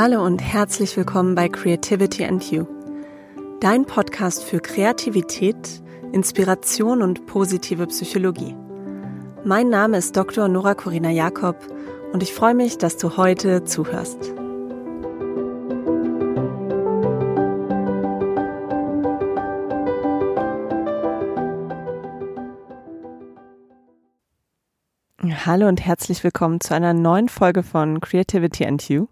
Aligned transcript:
Hallo 0.00 0.24
und 0.24 0.40
herzlich 0.40 0.96
willkommen 0.96 1.34
bei 1.34 1.48
Creativity 1.48 2.24
and 2.24 2.52
You, 2.52 2.66
dein 3.60 3.84
Podcast 3.84 4.44
für 4.44 4.60
Kreativität, 4.60 5.82
Inspiration 6.12 7.02
und 7.02 7.26
positive 7.26 7.84
Psychologie. 7.88 8.54
Mein 9.42 9.70
Name 9.70 9.96
ist 9.96 10.16
Dr. 10.16 10.46
Nora 10.46 10.76
Corina 10.76 11.10
Jakob 11.10 11.56
und 12.12 12.22
ich 12.22 12.32
freue 12.32 12.54
mich, 12.54 12.78
dass 12.78 12.96
du 12.96 13.16
heute 13.16 13.64
zuhörst. 13.64 14.18
Hallo 25.44 25.66
und 25.66 25.84
herzlich 25.84 26.22
willkommen 26.22 26.60
zu 26.60 26.72
einer 26.72 26.94
neuen 26.94 27.28
Folge 27.28 27.64
von 27.64 28.00
Creativity 28.00 28.64
and 28.64 28.88
You. 28.88 29.08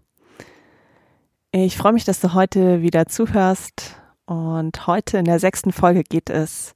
Ich 1.51 1.77
freue 1.77 1.93
mich, 1.93 2.03
dass 2.03 2.19
du 2.19 2.33
heute 2.33 2.81
wieder 2.81 3.05
zuhörst 3.05 3.95
und 4.25 4.85
heute 4.85 5.17
in 5.17 5.25
der 5.25 5.39
sechsten 5.39 5.71
Folge 5.71 6.03
geht 6.03 6.29
es 6.29 6.75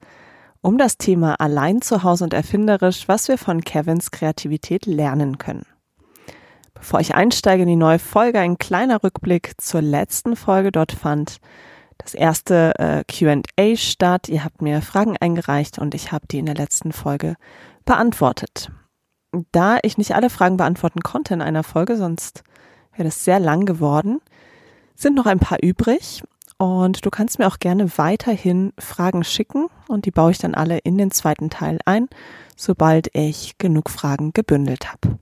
um 0.61 0.77
das 0.77 0.97
Thema 0.97 1.41
allein 1.41 1.81
zu 1.81 2.03
Hause 2.03 2.23
und 2.23 2.33
erfinderisch, 2.33 3.09
was 3.09 3.27
wir 3.27 3.37
von 3.37 3.61
Kevins 3.65 4.11
Kreativität 4.11 4.85
lernen 4.85 5.37
können. 5.37 5.65
Bevor 6.73 7.01
ich 7.01 7.15
einsteige 7.15 7.63
in 7.63 7.67
die 7.67 7.75
neue 7.75 7.99
Folge, 7.99 8.39
ein 8.39 8.57
kleiner 8.57 9.03
Rückblick 9.03 9.55
zur 9.57 9.81
letzten 9.81 10.37
Folge. 10.37 10.71
Dort 10.71 10.93
fand 10.93 11.39
das 11.97 12.13
erste 12.13 12.73
äh, 12.79 13.03
QA 13.03 13.75
statt. 13.75 14.29
Ihr 14.29 14.45
habt 14.45 14.61
mir 14.61 14.81
Fragen 14.81 15.17
eingereicht 15.17 15.79
und 15.79 15.93
ich 15.95 16.13
habe 16.13 16.27
die 16.27 16.39
in 16.39 16.45
der 16.45 16.55
letzten 16.55 16.93
Folge 16.93 17.35
beantwortet. 17.83 18.71
Da 19.51 19.79
ich 19.83 19.97
nicht 19.97 20.15
alle 20.15 20.29
Fragen 20.29 20.55
beantworten 20.55 21.01
konnte 21.01 21.33
in 21.33 21.41
einer 21.41 21.63
Folge, 21.63 21.97
sonst 21.97 22.43
wäre 22.93 23.03
das 23.03 23.25
sehr 23.25 23.39
lang 23.39 23.65
geworden, 23.65 24.21
sind 25.01 25.15
noch 25.15 25.25
ein 25.25 25.39
paar 25.39 25.61
übrig 25.61 26.23
und 26.57 27.05
du 27.05 27.09
kannst 27.09 27.39
mir 27.39 27.47
auch 27.47 27.59
gerne 27.59 27.97
weiterhin 27.97 28.71
Fragen 28.77 29.23
schicken 29.23 29.67
und 29.87 30.05
die 30.05 30.11
baue 30.11 30.31
ich 30.31 30.37
dann 30.37 30.53
alle 30.53 30.77
in 30.77 30.97
den 30.97 31.11
zweiten 31.11 31.49
Teil 31.49 31.79
ein, 31.85 32.07
sobald 32.55 33.09
ich 33.15 33.57
genug 33.57 33.89
Fragen 33.89 34.31
gebündelt 34.33 34.91
habe. 34.91 35.17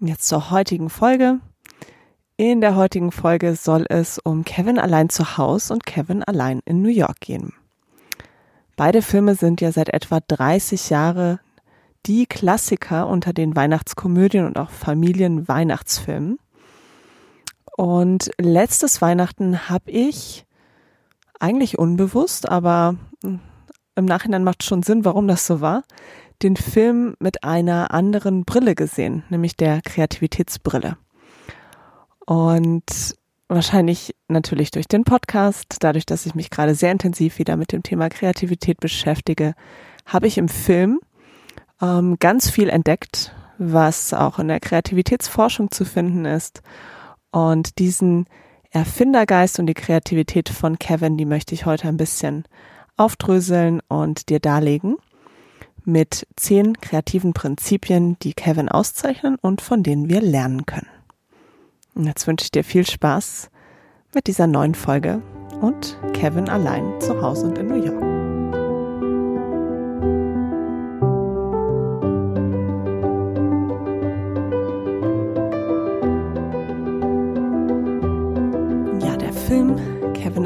Jetzt 0.00 0.28
zur 0.28 0.50
heutigen 0.50 0.90
Folge. 0.90 1.40
In 2.36 2.60
der 2.60 2.76
heutigen 2.76 3.10
Folge 3.10 3.56
soll 3.56 3.84
es 3.88 4.18
um 4.18 4.44
Kevin 4.44 4.78
allein 4.78 5.08
zu 5.08 5.36
Hause 5.36 5.74
und 5.74 5.84
Kevin 5.84 6.22
allein 6.22 6.60
in 6.64 6.82
New 6.82 6.88
York 6.88 7.20
gehen. 7.20 7.52
Beide 8.76 9.02
Filme 9.02 9.34
sind 9.34 9.60
ja 9.60 9.72
seit 9.72 9.88
etwa 9.88 10.20
30 10.20 10.88
Jahre 10.88 11.40
die 12.06 12.26
Klassiker 12.26 13.08
unter 13.08 13.32
den 13.32 13.56
Weihnachtskomödien 13.56 14.46
und 14.46 14.56
auch 14.56 14.70
Familienweihnachtsfilmen. 14.70 16.38
Und 17.78 18.32
letztes 18.40 19.00
Weihnachten 19.00 19.68
habe 19.68 19.92
ich 19.92 20.44
eigentlich 21.38 21.78
unbewusst, 21.78 22.48
aber 22.48 22.96
hm, 23.22 23.38
im 23.94 24.04
Nachhinein 24.04 24.42
macht 24.42 24.64
schon 24.64 24.82
Sinn, 24.82 25.04
warum 25.04 25.28
das 25.28 25.46
so 25.46 25.60
war, 25.60 25.84
den 26.42 26.56
Film 26.56 27.14
mit 27.20 27.44
einer 27.44 27.94
anderen 27.94 28.44
Brille 28.44 28.74
gesehen, 28.74 29.22
nämlich 29.28 29.56
der 29.56 29.80
Kreativitätsbrille. 29.80 30.96
Und 32.26 33.14
wahrscheinlich 33.46 34.16
natürlich 34.26 34.72
durch 34.72 34.88
den 34.88 35.04
Podcast, 35.04 35.76
dadurch, 35.78 36.04
dass 36.04 36.26
ich 36.26 36.34
mich 36.34 36.50
gerade 36.50 36.74
sehr 36.74 36.90
intensiv 36.90 37.38
wieder 37.38 37.56
mit 37.56 37.70
dem 37.70 37.84
Thema 37.84 38.08
Kreativität 38.08 38.80
beschäftige, 38.80 39.54
habe 40.04 40.26
ich 40.26 40.36
im 40.36 40.48
Film 40.48 40.98
ähm, 41.80 42.16
ganz 42.18 42.50
viel 42.50 42.70
entdeckt, 42.70 43.32
was 43.56 44.12
auch 44.14 44.40
in 44.40 44.48
der 44.48 44.58
Kreativitätsforschung 44.58 45.70
zu 45.70 45.84
finden 45.84 46.24
ist 46.24 46.60
und 47.30 47.78
diesen 47.78 48.26
Erfindergeist 48.70 49.58
und 49.58 49.66
die 49.66 49.74
Kreativität 49.74 50.48
von 50.48 50.78
Kevin, 50.78 51.16
die 51.16 51.24
möchte 51.24 51.54
ich 51.54 51.66
heute 51.66 51.88
ein 51.88 51.96
bisschen 51.96 52.44
aufdröseln 52.96 53.80
und 53.88 54.28
dir 54.28 54.40
darlegen 54.40 54.96
mit 55.84 56.26
zehn 56.36 56.78
kreativen 56.80 57.32
Prinzipien, 57.32 58.18
die 58.20 58.34
Kevin 58.34 58.68
auszeichnen 58.68 59.36
und 59.40 59.62
von 59.62 59.82
denen 59.82 60.10
wir 60.10 60.20
lernen 60.20 60.66
können. 60.66 60.88
Und 61.94 62.04
jetzt 62.04 62.26
wünsche 62.26 62.44
ich 62.44 62.50
dir 62.50 62.62
viel 62.62 62.86
Spaß 62.86 63.50
mit 64.14 64.26
dieser 64.26 64.46
neuen 64.46 64.74
Folge 64.74 65.22
und 65.60 65.98
Kevin 66.12 66.48
allein 66.48 67.00
zu 67.00 67.20
Hause 67.22 67.46
und 67.46 67.58
in 67.58 67.68
New 67.68 67.82
York. 67.82 68.17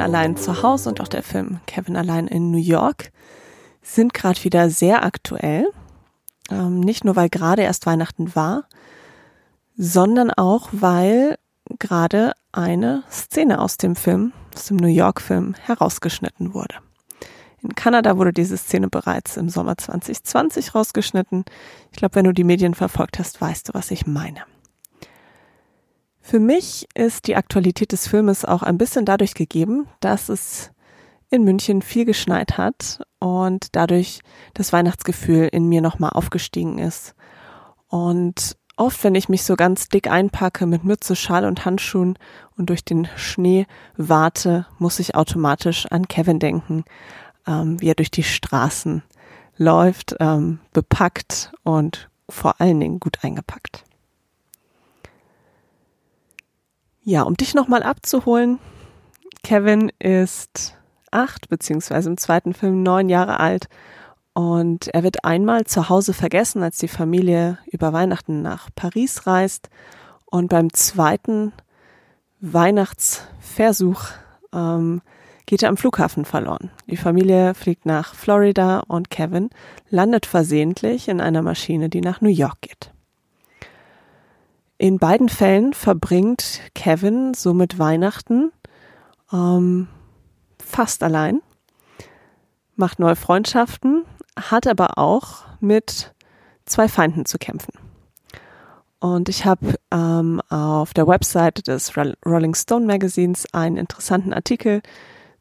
Allein 0.02 0.36
zu 0.36 0.62
Hause 0.62 0.88
und 0.88 1.00
auch 1.00 1.08
der 1.08 1.22
Film 1.22 1.60
Kevin 1.66 1.96
allein 1.96 2.26
in 2.26 2.50
New 2.50 2.58
York 2.58 3.10
sind 3.82 4.14
gerade 4.14 4.42
wieder 4.44 4.70
sehr 4.70 5.04
aktuell. 5.04 5.66
Ähm, 6.50 6.80
nicht 6.80 7.04
nur, 7.04 7.16
weil 7.16 7.28
gerade 7.28 7.62
erst 7.62 7.86
Weihnachten 7.86 8.34
war, 8.34 8.64
sondern 9.76 10.30
auch, 10.30 10.68
weil 10.72 11.38
gerade 11.78 12.32
eine 12.52 13.02
Szene 13.10 13.60
aus 13.60 13.76
dem 13.76 13.96
Film, 13.96 14.32
aus 14.54 14.66
dem 14.66 14.76
New 14.76 14.88
York-Film, 14.88 15.54
herausgeschnitten 15.54 16.54
wurde. 16.54 16.76
In 17.62 17.74
Kanada 17.74 18.18
wurde 18.18 18.32
diese 18.32 18.56
Szene 18.56 18.88
bereits 18.88 19.36
im 19.36 19.48
Sommer 19.48 19.76
2020 19.78 20.74
rausgeschnitten. 20.74 21.44
Ich 21.92 21.96
glaube, 21.96 22.16
wenn 22.16 22.24
du 22.24 22.32
die 22.32 22.44
Medien 22.44 22.74
verfolgt 22.74 23.18
hast, 23.18 23.40
weißt 23.40 23.68
du, 23.68 23.74
was 23.74 23.90
ich 23.92 24.06
meine. 24.06 24.40
Für 26.24 26.38
mich 26.38 26.86
ist 26.94 27.26
die 27.26 27.34
Aktualität 27.34 27.90
des 27.90 28.06
Filmes 28.06 28.44
auch 28.44 28.62
ein 28.62 28.78
bisschen 28.78 29.04
dadurch 29.04 29.34
gegeben, 29.34 29.88
dass 30.00 30.28
es 30.28 30.70
in 31.30 31.42
München 31.42 31.82
viel 31.82 32.04
geschneit 32.04 32.56
hat 32.56 33.02
und 33.18 33.74
dadurch 33.74 34.20
das 34.54 34.72
Weihnachtsgefühl 34.72 35.48
in 35.50 35.68
mir 35.68 35.80
nochmal 35.80 36.10
aufgestiegen 36.10 36.78
ist. 36.78 37.14
Und 37.88 38.56
oft, 38.76 39.02
wenn 39.02 39.16
ich 39.16 39.28
mich 39.28 39.42
so 39.42 39.56
ganz 39.56 39.88
dick 39.88 40.08
einpacke 40.08 40.66
mit 40.66 40.84
Mütze, 40.84 41.16
Schal 41.16 41.44
und 41.44 41.64
Handschuhen 41.64 42.16
und 42.56 42.70
durch 42.70 42.84
den 42.84 43.08
Schnee 43.16 43.66
warte, 43.96 44.66
muss 44.78 45.00
ich 45.00 45.16
automatisch 45.16 45.86
an 45.86 46.06
Kevin 46.06 46.38
denken, 46.38 46.84
ähm, 47.46 47.80
wie 47.80 47.88
er 47.88 47.96
durch 47.96 48.12
die 48.12 48.22
Straßen 48.22 49.02
läuft, 49.56 50.14
ähm, 50.20 50.60
bepackt 50.72 51.52
und 51.64 52.10
vor 52.28 52.60
allen 52.60 52.78
Dingen 52.78 53.00
gut 53.00 53.18
eingepackt. 53.22 53.84
Ja, 57.04 57.22
um 57.22 57.34
dich 57.34 57.54
nochmal 57.54 57.82
abzuholen, 57.82 58.60
Kevin 59.42 59.90
ist 59.98 60.76
acht, 61.10 61.48
beziehungsweise 61.48 62.08
im 62.08 62.16
zweiten 62.16 62.54
Film 62.54 62.84
neun 62.84 63.08
Jahre 63.08 63.40
alt 63.40 63.68
und 64.34 64.86
er 64.88 65.02
wird 65.02 65.24
einmal 65.24 65.64
zu 65.64 65.88
Hause 65.88 66.12
vergessen, 66.12 66.62
als 66.62 66.78
die 66.78 66.88
Familie 66.88 67.58
über 67.66 67.92
Weihnachten 67.92 68.40
nach 68.40 68.70
Paris 68.76 69.26
reist 69.26 69.68
und 70.26 70.48
beim 70.48 70.72
zweiten 70.72 71.52
Weihnachtsversuch 72.40 74.04
ähm, 74.54 75.02
geht 75.44 75.64
er 75.64 75.70
am 75.70 75.76
Flughafen 75.76 76.24
verloren. 76.24 76.70
Die 76.86 76.96
Familie 76.96 77.54
fliegt 77.54 77.84
nach 77.84 78.14
Florida 78.14 78.78
und 78.86 79.10
Kevin 79.10 79.50
landet 79.90 80.24
versehentlich 80.24 81.08
in 81.08 81.20
einer 81.20 81.42
Maschine, 81.42 81.88
die 81.88 82.00
nach 82.00 82.20
New 82.20 82.30
York 82.30 82.60
geht. 82.60 82.91
In 84.82 84.98
beiden 84.98 85.28
Fällen 85.28 85.74
verbringt 85.74 86.60
Kevin 86.74 87.34
somit 87.34 87.78
Weihnachten 87.78 88.50
ähm, 89.32 89.86
fast 90.60 91.04
allein, 91.04 91.40
macht 92.74 92.98
neue 92.98 93.14
Freundschaften, 93.14 94.02
hat 94.34 94.66
aber 94.66 94.98
auch 94.98 95.44
mit 95.60 96.12
zwei 96.64 96.88
Feinden 96.88 97.26
zu 97.26 97.38
kämpfen. 97.38 97.74
Und 98.98 99.28
ich 99.28 99.44
habe 99.44 99.76
ähm, 99.92 100.40
auf 100.48 100.92
der 100.94 101.06
Website 101.06 101.68
des 101.68 101.92
Rolling 101.96 102.56
Stone 102.56 102.84
Magazins 102.84 103.46
einen 103.54 103.76
interessanten 103.76 104.32
Artikel 104.32 104.82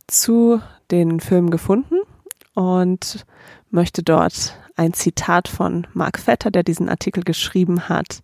zu 0.05 0.61
den 0.91 1.19
Filmen 1.19 1.49
gefunden 1.49 1.95
und 2.53 3.25
möchte 3.71 4.03
dort 4.03 4.55
ein 4.75 4.93
Zitat 4.93 5.47
von 5.47 5.87
Mark 5.95 6.19
Vetter, 6.19 6.51
der 6.51 6.61
diesen 6.61 6.89
Artikel 6.89 7.23
geschrieben 7.23 7.89
hat, 7.89 8.21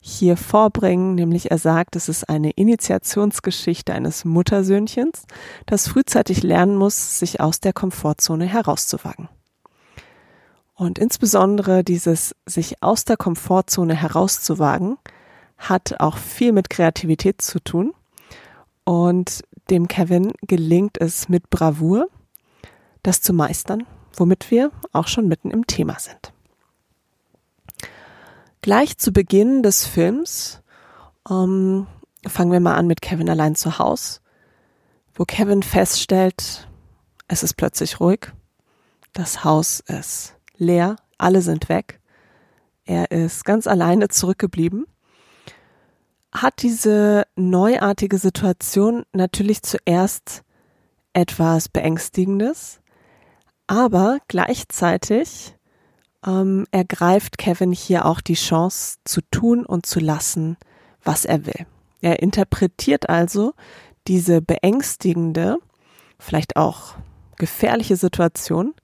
hier 0.00 0.36
vorbringen, 0.36 1.14
nämlich 1.14 1.50
er 1.50 1.58
sagt, 1.58 1.96
es 1.96 2.08
ist 2.08 2.28
eine 2.28 2.50
Initiationsgeschichte 2.50 3.92
eines 3.92 4.24
Muttersöhnchens, 4.24 5.24
das 5.66 5.88
frühzeitig 5.88 6.42
lernen 6.42 6.76
muss, 6.76 7.18
sich 7.18 7.40
aus 7.40 7.60
der 7.60 7.72
Komfortzone 7.72 8.46
herauszuwagen. 8.46 9.28
Und 10.74 10.98
insbesondere 10.98 11.82
dieses 11.82 12.36
sich 12.46 12.82
aus 12.82 13.04
der 13.04 13.16
Komfortzone 13.16 13.94
herauszuwagen, 13.94 14.96
hat 15.56 15.98
auch 15.98 16.16
viel 16.16 16.52
mit 16.52 16.70
Kreativität 16.70 17.42
zu 17.42 17.58
tun. 17.58 17.92
Und 18.84 19.42
dem 19.70 19.88
Kevin 19.88 20.32
gelingt 20.42 20.98
es 21.00 21.28
mit 21.28 21.50
Bravour, 21.50 22.08
das 23.02 23.20
zu 23.20 23.32
meistern, 23.32 23.84
womit 24.16 24.52
wir 24.52 24.70
auch 24.92 25.08
schon 25.08 25.26
mitten 25.26 25.50
im 25.50 25.66
Thema 25.66 25.98
sind. 25.98 26.32
Gleich 28.60 28.98
zu 28.98 29.12
Beginn 29.12 29.62
des 29.62 29.86
Films 29.86 30.62
ähm, 31.30 31.86
fangen 32.26 32.52
wir 32.52 32.60
mal 32.60 32.74
an 32.74 32.88
mit 32.88 33.00
Kevin 33.00 33.30
allein 33.30 33.54
zu 33.54 33.78
Haus, 33.78 34.20
wo 35.14 35.24
Kevin 35.24 35.62
feststellt, 35.62 36.68
es 37.28 37.42
ist 37.42 37.54
plötzlich 37.54 38.00
ruhig, 38.00 38.32
das 39.12 39.44
Haus 39.44 39.80
ist 39.80 40.34
leer, 40.56 40.96
alle 41.18 41.40
sind 41.40 41.68
weg, 41.68 42.00
er 42.84 43.12
ist 43.12 43.44
ganz 43.44 43.68
alleine 43.68 44.08
zurückgeblieben, 44.08 44.86
hat 46.32 46.62
diese 46.62 47.26
neuartige 47.36 48.18
Situation 48.18 49.04
natürlich 49.12 49.62
zuerst 49.62 50.42
etwas 51.12 51.68
Beängstigendes, 51.68 52.80
aber 53.68 54.18
gleichzeitig 54.26 55.54
ähm, 56.26 56.66
ergreift 56.70 57.38
Kevin 57.38 57.72
hier 57.72 58.06
auch 58.06 58.20
die 58.20 58.34
Chance 58.34 58.98
zu 59.04 59.20
tun 59.30 59.64
und 59.64 59.86
zu 59.86 60.00
lassen, 60.00 60.56
was 61.02 61.24
er 61.24 61.46
will. 61.46 61.66
Er 62.00 62.22
interpretiert 62.22 63.08
also 63.08 63.54
diese 64.06 64.40
beängstigende, 64.40 65.58
vielleicht 66.18 66.56
auch 66.56 66.94
gefährliche 67.36 67.96
Situation 67.96 68.74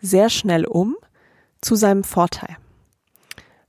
sehr 0.00 0.30
schnell 0.30 0.64
um 0.64 0.96
zu 1.60 1.74
seinem 1.74 2.04
Vorteil. 2.04 2.56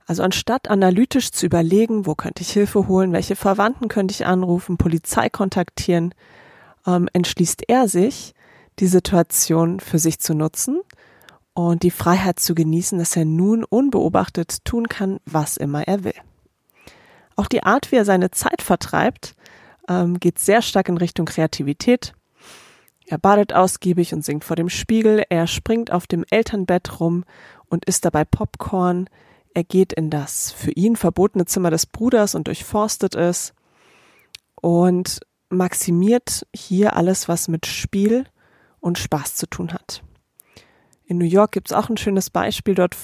Also 0.06 0.22
anstatt 0.22 0.68
analytisch 0.68 1.30
zu 1.30 1.46
überlegen, 1.46 2.06
wo 2.06 2.14
könnte 2.14 2.42
ich 2.42 2.50
Hilfe 2.50 2.88
holen, 2.88 3.12
welche 3.12 3.36
Verwandten 3.36 3.88
könnte 3.88 4.12
ich 4.12 4.26
anrufen, 4.26 4.76
Polizei 4.76 5.28
kontaktieren, 5.28 6.14
ähm, 6.86 7.08
entschließt 7.12 7.68
er 7.68 7.88
sich, 7.88 8.34
die 8.78 8.86
Situation 8.86 9.78
für 9.78 9.98
sich 9.98 10.18
zu 10.18 10.34
nutzen 10.34 10.80
und 11.68 11.82
die 11.82 11.90
Freiheit 11.90 12.40
zu 12.40 12.54
genießen, 12.54 12.98
dass 12.98 13.16
er 13.16 13.24
nun 13.24 13.64
unbeobachtet 13.64 14.64
tun 14.64 14.88
kann, 14.88 15.18
was 15.26 15.56
immer 15.56 15.86
er 15.86 16.04
will. 16.04 16.14
Auch 17.36 17.46
die 17.46 17.62
Art, 17.62 17.92
wie 17.92 17.96
er 17.96 18.04
seine 18.04 18.30
Zeit 18.30 18.62
vertreibt, 18.62 19.34
ähm, 19.88 20.18
geht 20.18 20.38
sehr 20.38 20.62
stark 20.62 20.88
in 20.88 20.96
Richtung 20.96 21.26
Kreativität. 21.26 22.14
Er 23.06 23.18
badet 23.18 23.52
ausgiebig 23.52 24.14
und 24.14 24.24
singt 24.24 24.44
vor 24.44 24.56
dem 24.56 24.68
Spiegel, 24.68 25.24
er 25.28 25.46
springt 25.46 25.90
auf 25.90 26.06
dem 26.06 26.24
Elternbett 26.30 27.00
rum 27.00 27.24
und 27.68 27.84
isst 27.84 28.04
dabei 28.04 28.24
Popcorn, 28.24 29.08
er 29.52 29.64
geht 29.64 29.92
in 29.92 30.10
das 30.10 30.52
für 30.52 30.70
ihn 30.70 30.96
verbotene 30.96 31.44
Zimmer 31.44 31.70
des 31.70 31.86
Bruders 31.86 32.34
und 32.34 32.46
durchforstet 32.46 33.16
es 33.16 33.52
und 34.54 35.20
maximiert 35.48 36.46
hier 36.54 36.94
alles, 36.94 37.28
was 37.28 37.48
mit 37.48 37.66
Spiel 37.66 38.26
und 38.78 38.96
Spaß 38.96 39.34
zu 39.34 39.48
tun 39.48 39.72
hat. 39.72 40.02
In 41.10 41.18
New 41.18 41.24
York 41.24 41.50
gibt 41.50 41.68
es 41.68 41.76
auch 41.76 41.88
ein 41.88 41.96
schönes 41.96 42.30
Beispiel. 42.30 42.76
Dort 42.76 42.96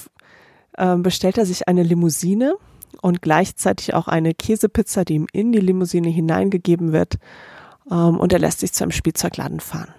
äh, 0.77 0.95
bestellt 0.95 1.37
er 1.37 1.45
sich 1.45 1.67
eine 1.67 1.83
Limousine 1.83 2.55
und 3.01 3.21
gleichzeitig 3.21 3.93
auch 3.93 4.07
eine 4.07 4.33
Käsepizza, 4.33 5.03
die 5.03 5.15
ihm 5.15 5.27
in 5.33 5.51
die 5.51 5.59
Limousine 5.59 6.07
hineingegeben 6.07 6.93
wird. 6.93 7.17
Ähm, 7.91 8.17
und 8.17 8.31
er 8.31 8.39
lässt 8.39 8.61
sich 8.61 8.71
zu 8.71 8.85
einem 8.85 8.91
Spielzeugladen 8.91 9.59
fahren. 9.59 9.93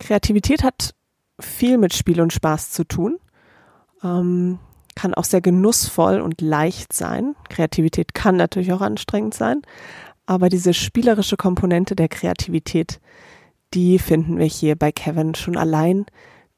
Kreativität 0.00 0.64
hat 0.64 0.96
viel 1.38 1.78
mit 1.78 1.94
Spiel 1.94 2.20
und 2.20 2.32
Spaß 2.32 2.72
zu 2.72 2.82
tun. 2.82 3.20
Ähm, 4.02 4.58
kann 4.96 5.14
auch 5.14 5.24
sehr 5.24 5.40
genussvoll 5.40 6.20
und 6.20 6.40
leicht 6.40 6.92
sein. 6.92 7.36
Kreativität 7.48 8.14
kann 8.14 8.34
natürlich 8.34 8.72
auch 8.72 8.80
anstrengend 8.80 9.34
sein. 9.34 9.62
Aber 10.26 10.48
diese 10.48 10.74
spielerische 10.74 11.36
Komponente 11.36 11.94
der 11.94 12.08
Kreativität, 12.08 12.98
die 13.74 14.00
finden 14.00 14.38
wir 14.38 14.46
hier 14.46 14.74
bei 14.74 14.90
Kevin 14.90 15.36
schon 15.36 15.56
allein 15.56 16.06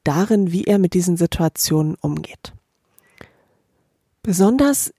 darin, 0.03 0.51
wie 0.51 0.65
er 0.65 0.79
mit 0.79 0.93
diesen 0.93 1.17
Situationen 1.17 1.95
umgeht. 1.95 2.53
Besonders 4.21 4.93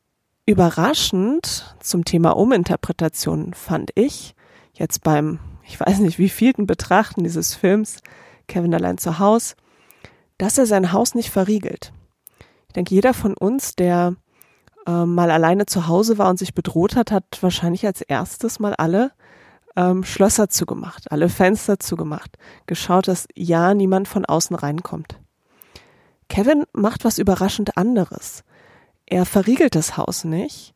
überraschend 0.47 1.75
zum 1.81 2.05
Thema 2.05 2.37
Uminterpretation 2.37 3.55
fand 3.55 3.91
ich 3.95 4.35
jetzt 4.75 5.03
beim, 5.03 5.39
ich 5.67 5.81
weiß 5.81 6.01
nicht, 6.01 6.19
wie 6.19 6.29
vielten 6.29 6.67
Betrachten 6.67 7.25
dieses 7.25 7.55
Films 7.55 8.01
Kevin 8.47 8.75
allein 8.75 8.99
zu 8.99 9.19
Haus, 9.19 9.56
dass 10.37 10.59
er 10.59 10.67
sein 10.67 10.93
Haus 10.93 11.15
nicht 11.15 11.31
verriegelt. 11.31 11.93
Ich 12.69 12.75
denke, 12.75 12.95
jeder 12.95 13.15
von 13.15 13.35
uns, 13.35 13.77
der 13.77 14.17
äh, 14.87 15.05
mal 15.05 15.31
alleine 15.31 15.67
zu 15.67 15.87
Hause 15.87 16.19
war 16.19 16.29
und 16.29 16.39
sich 16.39 16.55
bedroht 16.55 16.97
hat, 16.97 17.11
hat 17.11 17.25
wahrscheinlich 17.41 17.87
als 17.87 18.03
erstes 18.03 18.59
mal 18.59 18.75
alle 18.75 19.12
ähm, 19.76 20.05
Schlösser 20.05 20.49
zugemacht, 20.49 21.11
alle 21.11 21.29
Fenster 21.29 21.79
zugemacht, 21.79 22.37
geschaut, 22.67 23.09
dass 23.09 23.26
ja 23.35 23.75
niemand 23.75 24.09
von 24.09 24.25
außen 24.25 24.56
reinkommt. 24.56 25.19
Kevin 26.29 26.65
macht 26.73 27.05
was 27.05 27.19
überraschend 27.19 27.76
anderes. 27.76 28.44
Er 29.06 29.26
verriegelt 29.26 29.75
das 29.75 29.97
Haus 29.97 30.25
nicht, 30.25 30.75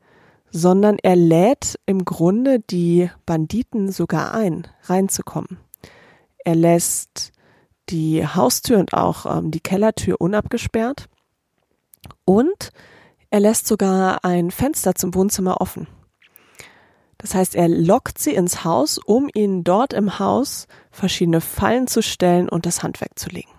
sondern 0.50 0.98
er 1.02 1.16
lädt 1.16 1.78
im 1.86 2.04
Grunde 2.04 2.60
die 2.60 3.10
Banditen 3.26 3.90
sogar 3.90 4.34
ein, 4.34 4.66
reinzukommen. 4.84 5.58
Er 6.44 6.54
lässt 6.54 7.32
die 7.88 8.26
Haustür 8.26 8.78
und 8.78 8.94
auch 8.94 9.26
ähm, 9.26 9.50
die 9.50 9.60
Kellertür 9.60 10.20
unabgesperrt 10.20 11.08
und 12.24 12.70
er 13.30 13.40
lässt 13.40 13.66
sogar 13.66 14.24
ein 14.24 14.50
Fenster 14.50 14.94
zum 14.94 15.14
Wohnzimmer 15.14 15.60
offen. 15.60 15.86
Das 17.18 17.34
heißt, 17.34 17.56
er 17.56 17.68
lockt 17.68 18.18
sie 18.18 18.34
ins 18.34 18.64
Haus, 18.64 18.98
um 18.98 19.28
ihnen 19.34 19.64
dort 19.64 19.92
im 19.92 20.18
Haus 20.20 20.68
verschiedene 20.90 21.40
Fallen 21.40 21.88
zu 21.88 22.00
stellen 22.00 22.48
und 22.48 22.64
das 22.64 22.82
Handwerk 22.82 23.18
zu 23.18 23.28
legen. 23.28 23.50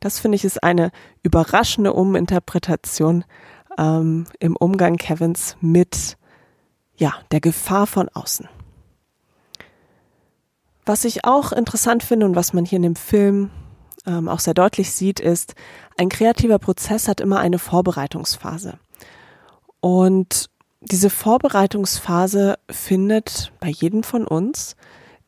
Das 0.00 0.20
finde 0.20 0.36
ich 0.36 0.44
ist 0.44 0.62
eine 0.62 0.90
überraschende 1.22 1.94
Uminterpretation 1.94 3.24
ähm, 3.78 4.26
im 4.38 4.56
Umgang 4.56 4.96
Kevins 4.96 5.56
mit 5.60 6.18
ja 6.96 7.14
der 7.30 7.40
Gefahr 7.40 7.86
von 7.86 8.10
außen. 8.10 8.48
Was 10.84 11.04
ich 11.04 11.24
auch 11.24 11.52
interessant 11.52 12.02
finde 12.02 12.26
und 12.26 12.36
was 12.36 12.52
man 12.52 12.64
hier 12.64 12.76
in 12.76 12.82
dem 12.82 12.96
Film 12.96 13.50
ähm, 14.06 14.28
auch 14.28 14.38
sehr 14.38 14.54
deutlich 14.54 14.92
sieht, 14.92 15.18
ist, 15.18 15.54
ein 15.96 16.08
kreativer 16.08 16.58
Prozess 16.58 17.08
hat 17.08 17.20
immer 17.20 17.40
eine 17.40 17.58
Vorbereitungsphase. 17.58 18.78
Und 19.80 20.48
diese 20.90 21.10
Vorbereitungsphase 21.10 22.58
findet 22.70 23.52
bei 23.60 23.68
jedem 23.68 24.02
von 24.02 24.26
uns 24.26 24.76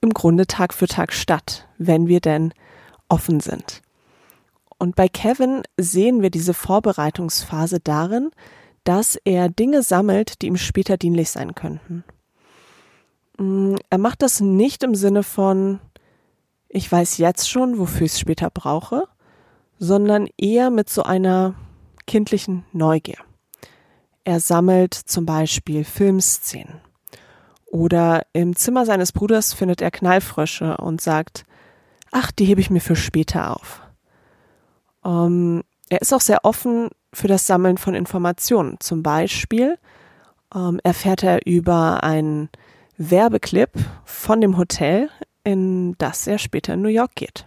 im 0.00 0.10
Grunde 0.10 0.46
Tag 0.46 0.72
für 0.72 0.86
Tag 0.86 1.12
statt, 1.12 1.66
wenn 1.78 2.06
wir 2.06 2.20
denn 2.20 2.54
offen 3.08 3.40
sind. 3.40 3.82
Und 4.78 4.94
bei 4.94 5.08
Kevin 5.08 5.62
sehen 5.76 6.22
wir 6.22 6.30
diese 6.30 6.54
Vorbereitungsphase 6.54 7.80
darin, 7.80 8.30
dass 8.84 9.16
er 9.24 9.48
Dinge 9.48 9.82
sammelt, 9.82 10.40
die 10.40 10.46
ihm 10.46 10.56
später 10.56 10.96
dienlich 10.96 11.30
sein 11.30 11.54
könnten. 11.54 12.04
Mm, 13.38 13.74
er 13.90 13.98
macht 13.98 14.22
das 14.22 14.40
nicht 14.40 14.84
im 14.84 14.94
Sinne 14.94 15.24
von, 15.24 15.80
ich 16.68 16.90
weiß 16.90 17.18
jetzt 17.18 17.50
schon, 17.50 17.78
wofür 17.78 18.06
ich 18.06 18.12
es 18.12 18.20
später 18.20 18.50
brauche, 18.50 19.08
sondern 19.78 20.28
eher 20.38 20.70
mit 20.70 20.88
so 20.88 21.02
einer 21.02 21.54
kindlichen 22.06 22.64
Neugier. 22.72 23.18
Er 24.28 24.40
sammelt 24.40 24.92
zum 24.92 25.24
Beispiel 25.24 25.84
Filmszenen. 25.84 26.82
Oder 27.64 28.26
im 28.34 28.54
Zimmer 28.56 28.84
seines 28.84 29.10
Bruders 29.10 29.54
findet 29.54 29.80
er 29.80 29.90
Knallfrösche 29.90 30.76
und 30.76 31.00
sagt, 31.00 31.46
ach, 32.12 32.30
die 32.32 32.44
hebe 32.44 32.60
ich 32.60 32.68
mir 32.68 32.82
für 32.82 32.94
später 32.94 33.56
auf. 33.56 33.80
Ähm, 35.02 35.64
er 35.88 36.02
ist 36.02 36.12
auch 36.12 36.20
sehr 36.20 36.44
offen 36.44 36.90
für 37.10 37.26
das 37.26 37.46
Sammeln 37.46 37.78
von 37.78 37.94
Informationen. 37.94 38.76
Zum 38.80 39.02
Beispiel 39.02 39.78
ähm, 40.54 40.78
erfährt 40.84 41.22
er 41.22 41.46
über 41.46 42.02
einen 42.02 42.50
Werbeclip 42.98 43.70
von 44.04 44.42
dem 44.42 44.58
Hotel, 44.58 45.08
in 45.42 45.96
das 45.96 46.26
er 46.26 46.36
später 46.36 46.74
in 46.74 46.82
New 46.82 46.88
York 46.88 47.14
geht. 47.14 47.46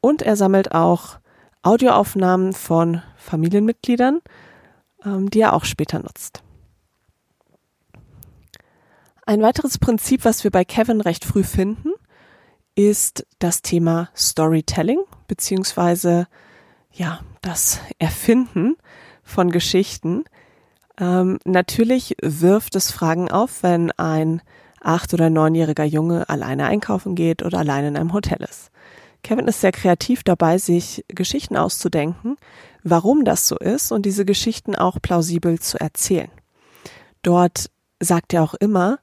Und 0.00 0.20
er 0.20 0.34
sammelt 0.34 0.72
auch 0.72 1.20
Audioaufnahmen 1.62 2.54
von 2.54 3.02
Familienmitgliedern, 3.16 4.20
die 5.06 5.40
er 5.40 5.52
auch 5.52 5.64
später 5.64 5.98
nutzt. 5.98 6.42
Ein 9.24 9.42
weiteres 9.42 9.78
Prinzip, 9.78 10.24
was 10.24 10.44
wir 10.44 10.50
bei 10.50 10.64
Kevin 10.64 11.00
recht 11.00 11.24
früh 11.24 11.42
finden, 11.42 11.90
ist 12.76 13.26
das 13.38 13.62
Thema 13.62 14.10
Storytelling, 14.14 15.00
beziehungsweise 15.26 16.28
ja, 16.92 17.20
das 17.42 17.80
Erfinden 17.98 18.76
von 19.22 19.50
Geschichten. 19.50 20.24
Ähm, 20.98 21.38
natürlich 21.44 22.16
wirft 22.22 22.76
es 22.76 22.90
Fragen 22.90 23.30
auf, 23.30 23.62
wenn 23.62 23.90
ein 23.92 24.42
acht- 24.80 25.12
oder 25.12 25.30
neunjähriger 25.30 25.84
Junge 25.84 26.28
alleine 26.28 26.66
einkaufen 26.66 27.14
geht 27.14 27.42
oder 27.42 27.58
alleine 27.58 27.88
in 27.88 27.96
einem 27.96 28.12
Hotel 28.12 28.42
ist. 28.42 28.70
Kevin 29.22 29.48
ist 29.48 29.60
sehr 29.60 29.72
kreativ 29.72 30.22
dabei, 30.22 30.58
sich 30.58 31.04
Geschichten 31.08 31.56
auszudenken, 31.56 32.36
warum 32.88 33.24
das 33.24 33.48
so 33.48 33.56
ist 33.58 33.90
und 33.90 34.06
diese 34.06 34.24
Geschichten 34.24 34.76
auch 34.76 35.02
plausibel 35.02 35.58
zu 35.58 35.78
erzählen. 35.78 36.30
Dort 37.22 37.70
sagt 38.00 38.32
er 38.32 38.42
auch 38.42 38.54
immer 38.54 38.98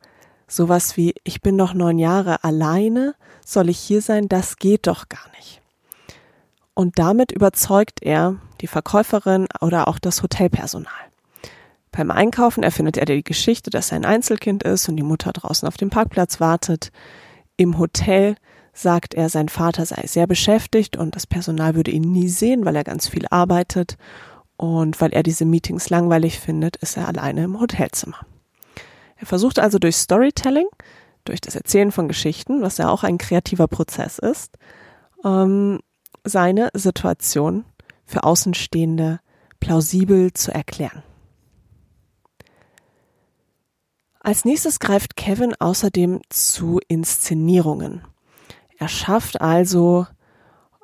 sowas 0.47 0.95
wie, 0.97 1.15
ich 1.23 1.41
bin 1.41 1.55
noch 1.55 1.73
neun 1.73 1.99
Jahre 1.99 2.43
alleine, 2.43 3.15
soll 3.45 3.69
ich 3.69 3.79
hier 3.79 4.01
sein, 4.01 4.29
das 4.29 4.57
geht 4.57 4.87
doch 4.87 5.09
gar 5.09 5.29
nicht. 5.35 5.61
Und 6.73 6.97
damit 6.97 7.31
überzeugt 7.31 8.01
er 8.01 8.37
die 8.61 8.67
Verkäuferin 8.67 9.47
oder 9.59 9.87
auch 9.87 9.99
das 9.99 10.23
Hotelpersonal. 10.23 10.91
Beim 11.91 12.09
Einkaufen 12.09 12.63
erfindet 12.63 12.97
er 12.97 13.05
die 13.05 13.23
Geschichte, 13.23 13.69
dass 13.69 13.91
er 13.91 13.97
ein 13.97 14.05
Einzelkind 14.05 14.63
ist 14.63 14.87
und 14.89 14.95
die 14.95 15.03
Mutter 15.03 15.31
draußen 15.33 15.67
auf 15.67 15.77
dem 15.77 15.89
Parkplatz 15.89 16.39
wartet. 16.39 16.91
Im 17.57 17.77
Hotel 17.77 18.35
sagt 18.73 19.13
er, 19.13 19.29
sein 19.29 19.49
Vater 19.49 19.85
sei 19.85 20.03
sehr 20.07 20.27
beschäftigt 20.27 20.97
und 20.97 21.15
das 21.15 21.27
Personal 21.27 21.75
würde 21.75 21.91
ihn 21.91 22.11
nie 22.11 22.27
sehen, 22.27 22.65
weil 22.65 22.75
er 22.75 22.83
ganz 22.83 23.07
viel 23.07 23.25
arbeitet. 23.29 23.97
Und 24.57 24.99
weil 25.01 25.13
er 25.13 25.23
diese 25.23 25.45
Meetings 25.45 25.89
langweilig 25.89 26.39
findet, 26.39 26.77
ist 26.77 26.97
er 26.97 27.07
alleine 27.07 27.43
im 27.43 27.59
Hotelzimmer. 27.59 28.19
Er 29.15 29.25
versucht 29.25 29.59
also 29.59 29.79
durch 29.79 29.95
Storytelling, 29.95 30.67
durch 31.25 31.41
das 31.41 31.55
Erzählen 31.55 31.91
von 31.91 32.07
Geschichten, 32.07 32.61
was 32.61 32.77
ja 32.77 32.89
auch 32.89 33.03
ein 33.03 33.17
kreativer 33.17 33.67
Prozess 33.67 34.19
ist, 34.19 34.57
ähm, 35.23 35.79
seine 36.23 36.69
Situation 36.73 37.65
für 38.05 38.23
Außenstehende 38.23 39.19
plausibel 39.59 40.33
zu 40.33 40.53
erklären. 40.53 41.03
Als 44.19 44.45
nächstes 44.45 44.79
greift 44.79 45.15
Kevin 45.17 45.53
außerdem 45.59 46.21
zu 46.29 46.79
Inszenierungen. 46.87 48.03
Er 48.77 48.87
schafft 48.87 49.41
also 49.41 50.07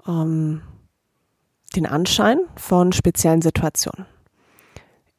ähm, 0.07 0.61
den 1.75 1.85
Anschein 1.85 2.39
von 2.55 2.91
speziellen 2.91 3.41
Situationen. 3.41 4.05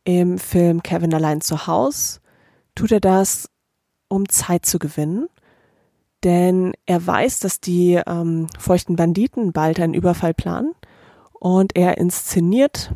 Im 0.05 0.39
Film 0.39 0.83
Kevin 0.83 1.15
allein 1.15 1.41
zu 1.41 1.67
Haus 1.67 2.21
tut 2.75 2.93
er 2.93 3.01
das, 3.01 3.51
um 4.09 4.29
Zeit 4.29 4.67
zu 4.67 4.79
gewinnen, 4.79 5.29
denn 6.25 6.73
er 6.87 7.07
weiß, 7.07 7.41
dass 7.41 7.61
die 7.61 8.01
ähm, 8.07 8.47
feuchten 8.59 8.97
Banditen 8.97 9.53
bald 9.53 9.81
einen 9.81 9.95
Überfall 9.95 10.35
planen 10.35 10.75
und 11.33 11.77
er 11.77 11.99
inszeniert 11.99 12.93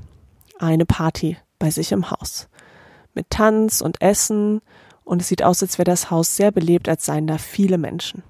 eine 0.59 0.87
Party 0.87 1.37
bei 1.59 1.71
sich 1.71 1.93
im 1.93 2.11
Haus 2.11 2.49
mit 3.15 3.31
Tanz 3.31 3.81
und 3.81 4.01
Essen 4.01 4.61
und 5.05 5.23
es 5.23 5.29
sieht 5.29 5.43
aus, 5.43 5.63
als 5.63 5.79
wäre 5.79 5.85
das 5.85 6.11
Haus 6.11 6.37
sehr 6.37 6.51
belebt, 6.51 6.89
als 6.89 7.07
seien 7.07 7.27
da 7.27 7.39
viele 7.39 7.79
Menschen. 7.79 8.23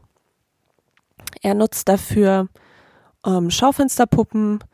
Er 1.44 1.52
nutzt 1.52 1.90
dafür 1.90 2.48
ähm, 3.24 3.50
Schaufensterpuppen, 3.50 4.64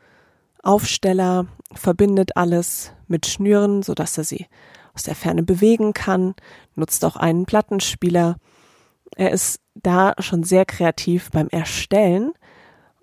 Aufsteller, 0.63 1.47
verbindet 1.73 2.37
alles 2.37 2.93
mit 3.07 3.25
Schnüren, 3.25 3.83
sodass 3.83 4.17
er 4.17 4.23
sie 4.23 4.47
aus 4.93 5.03
der 5.03 5.15
Ferne 5.15 5.43
bewegen 5.43 5.91
kann, 5.91 6.33
nutzt 6.75 7.03
auch 7.03 7.17
einen 7.17 7.45
Plattenspieler. 7.45 8.37
Er 9.17 9.31
ist 9.31 9.59
da 9.75 10.13
schon 10.19 10.43
sehr 10.43 10.63
kreativ 10.63 11.29
beim 11.31 11.49
Erstellen 11.49 12.31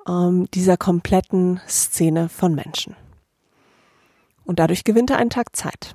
ähm, 0.08 0.50
dieser 0.54 0.78
kompletten 0.78 1.60
Szene 1.68 2.30
von 2.30 2.54
Menschen. 2.54 2.96
Und 4.46 4.60
dadurch 4.60 4.82
gewinnt 4.82 5.10
er 5.10 5.18
einen 5.18 5.28
Tag 5.28 5.54
Zeit. 5.54 5.94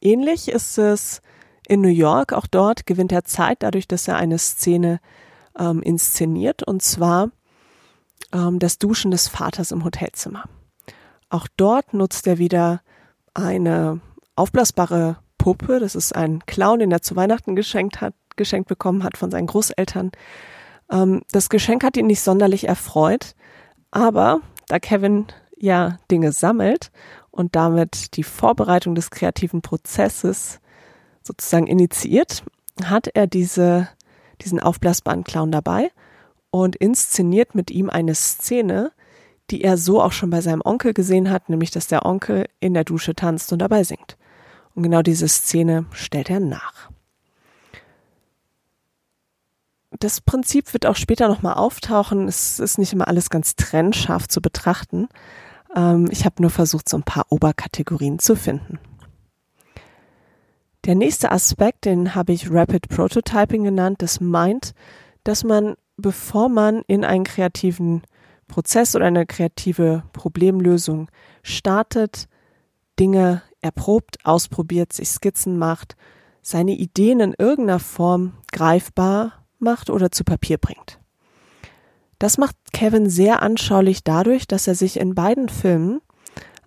Ähnlich 0.00 0.48
ist 0.48 0.78
es 0.78 1.20
in 1.68 1.82
New 1.82 1.88
York. 1.88 2.32
Auch 2.32 2.46
dort 2.46 2.86
gewinnt 2.86 3.12
er 3.12 3.24
Zeit 3.24 3.62
dadurch, 3.62 3.86
dass 3.86 4.08
er 4.08 4.16
eine 4.16 4.38
Szene 4.38 4.98
ähm, 5.58 5.82
inszeniert, 5.82 6.62
und 6.62 6.82
zwar 6.82 7.30
ähm, 8.32 8.58
das 8.58 8.78
Duschen 8.78 9.10
des 9.10 9.28
Vaters 9.28 9.72
im 9.72 9.84
Hotelzimmer. 9.84 10.44
Auch 11.28 11.46
dort 11.56 11.94
nutzt 11.94 12.26
er 12.26 12.38
wieder 12.38 12.80
eine 13.34 14.00
aufblasbare 14.36 15.16
Puppe. 15.38 15.80
Das 15.80 15.94
ist 15.94 16.14
ein 16.14 16.44
Clown, 16.46 16.80
den 16.80 16.92
er 16.92 17.02
zu 17.02 17.16
Weihnachten 17.16 17.56
geschenkt 17.56 18.00
hat, 18.00 18.14
geschenkt 18.36 18.68
bekommen 18.68 19.04
hat 19.04 19.16
von 19.16 19.30
seinen 19.30 19.46
Großeltern. 19.46 20.12
Ähm, 20.90 21.22
das 21.32 21.48
Geschenk 21.48 21.84
hat 21.84 21.96
ihn 21.96 22.06
nicht 22.06 22.22
sonderlich 22.22 22.68
erfreut, 22.68 23.34
aber 23.90 24.40
da 24.68 24.78
Kevin 24.78 25.26
ja 25.56 25.98
Dinge 26.10 26.32
sammelt 26.32 26.90
und 27.30 27.54
damit 27.54 28.16
die 28.16 28.22
Vorbereitung 28.22 28.94
des 28.94 29.10
kreativen 29.10 29.62
Prozesses 29.62 30.60
sozusagen 31.22 31.66
initiiert, 31.66 32.42
hat 32.84 33.08
er 33.14 33.26
diese, 33.26 33.88
diesen 34.42 34.60
aufblasbaren 34.60 35.24
Clown 35.24 35.52
dabei 35.52 35.90
und 36.50 36.76
inszeniert 36.76 37.54
mit 37.54 37.70
ihm 37.70 37.90
eine 37.90 38.14
Szene, 38.14 38.92
die 39.50 39.62
er 39.62 39.76
so 39.76 40.02
auch 40.02 40.12
schon 40.12 40.30
bei 40.30 40.40
seinem 40.40 40.62
Onkel 40.64 40.94
gesehen 40.94 41.30
hat, 41.30 41.48
nämlich 41.48 41.70
dass 41.70 41.86
der 41.86 42.06
Onkel 42.06 42.46
in 42.60 42.74
der 42.74 42.84
Dusche 42.84 43.14
tanzt 43.14 43.52
und 43.52 43.60
dabei 43.60 43.84
singt. 43.84 44.16
Und 44.74 44.84
genau 44.84 45.02
diese 45.02 45.28
Szene 45.28 45.86
stellt 45.92 46.30
er 46.30 46.40
nach. 46.40 46.90
Das 49.98 50.20
Prinzip 50.20 50.72
wird 50.72 50.86
auch 50.86 50.96
später 50.96 51.28
nochmal 51.28 51.54
auftauchen. 51.54 52.28
Es 52.28 52.60
ist 52.60 52.78
nicht 52.78 52.92
immer 52.92 53.08
alles 53.08 53.28
ganz 53.28 53.56
trennscharf 53.56 54.28
zu 54.28 54.40
betrachten. 54.40 55.08
Ähm, 55.74 56.08
ich 56.10 56.24
habe 56.24 56.40
nur 56.40 56.50
versucht, 56.50 56.88
so 56.88 56.96
ein 56.96 57.02
paar 57.02 57.26
Oberkategorien 57.30 58.18
zu 58.20 58.36
finden. 58.36 58.78
Der 60.86 60.94
nächste 60.94 61.30
Aspekt, 61.30 61.84
den 61.84 62.14
habe 62.14 62.32
ich 62.32 62.50
Rapid 62.50 62.88
Prototyping 62.88 63.64
genannt, 63.64 64.00
das 64.00 64.20
meint, 64.20 64.72
dass 65.24 65.44
man, 65.44 65.74
bevor 65.96 66.48
man 66.48 66.82
in 66.86 67.04
einen 67.04 67.24
kreativen 67.24 68.02
Prozess 68.48 68.96
oder 68.96 69.06
eine 69.06 69.26
kreative 69.26 70.04
Problemlösung 70.12 71.10
startet, 71.42 72.28
Dinge 72.98 73.42
erprobt, 73.60 74.18
ausprobiert, 74.24 74.92
sich 74.92 75.10
Skizzen 75.10 75.58
macht, 75.58 75.96
seine 76.42 76.72
Ideen 76.72 77.20
in 77.20 77.34
irgendeiner 77.36 77.78
Form 77.78 78.32
greifbar 78.50 79.44
macht 79.58 79.90
oder 79.90 80.10
zu 80.10 80.24
Papier 80.24 80.56
bringt. 80.56 80.98
Das 82.18 82.38
macht 82.38 82.56
Kevin 82.72 83.08
sehr 83.08 83.42
anschaulich 83.42 84.02
dadurch, 84.02 84.46
dass 84.46 84.66
er 84.66 84.74
sich 84.74 84.98
in 84.98 85.14
beiden 85.14 85.48
Filmen 85.50 86.00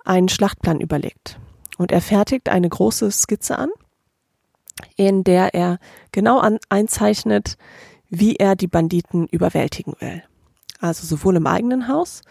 einen 0.06 0.30
Schlachtplan 0.30 0.80
überlegt. 0.80 1.40
Und 1.78 1.92
er 1.92 2.02
fertigt 2.02 2.50
eine 2.50 2.70
große 2.70 3.12
Skizze 3.12 3.58
an, 3.58 3.70
in 4.96 5.24
der 5.24 5.54
er 5.54 5.80
genau 6.12 6.40
an, 6.40 6.60
einzeichnet, 6.70 7.58
wie 8.10 8.36
er 8.36 8.56
die 8.56 8.68
Banditen 8.68 9.28
überwältigen 9.28 9.96
will 10.00 10.24
also 10.84 11.08
sowohl 11.08 11.38
im 11.38 11.48
eigenen 11.48 11.88
Haus 11.88 12.22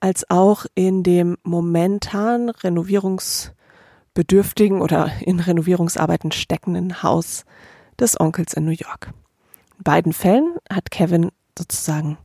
als 0.00 0.28
auch 0.28 0.66
in 0.74 1.04
dem 1.04 1.38
momentan 1.44 2.50
renovierungsbedürftigen 2.50 4.82
oder 4.82 5.10
in 5.20 5.38
Renovierungsarbeiten 5.40 6.30
steckenden 6.32 7.02
Haus 7.02 7.46
des 7.98 8.20
Onkels 8.20 8.52
in 8.54 8.64
New 8.64 8.72
York. 8.72 9.12
In 9.78 9.84
beiden 9.84 10.12
Fällen 10.12 10.56
hat 10.70 10.90
Kevin 10.90 11.30
sozusagen 11.56 12.18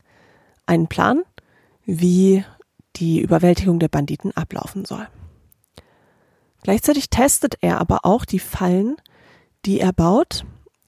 einen 0.65 0.87
Plan, 0.87 1.21
wie 1.85 2.43
die 2.95 3.21
Überwältigung 3.21 3.77
der 3.79 3.89
Banditen 3.89 4.35
ablaufen 4.35 4.85
soll. 4.85 5.07
Gleichzeitig 6.63 7.11
testet 7.11 7.57
er 7.61 7.79
aber 7.79 7.99
auch 8.03 8.25
die 8.25 8.39
Fallen, 8.39 8.97
die 9.65 9.79
er 9.79 9.93
baut, 9.93 10.45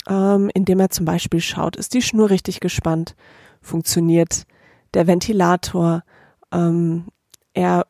ähm, 0.07 0.49
indem 0.53 0.79
er 0.79 0.89
zum 0.89 1.05
Beispiel 1.05 1.41
schaut, 1.41 1.75
ist 1.75 1.93
die 1.93 2.01
Schnur 2.01 2.29
richtig 2.29 2.59
gespannt, 2.59 3.15
funktioniert 3.61 4.45
der 4.93 5.07
Ventilator. 5.07 6.03
Ähm, 6.51 7.07
er, 7.53 7.85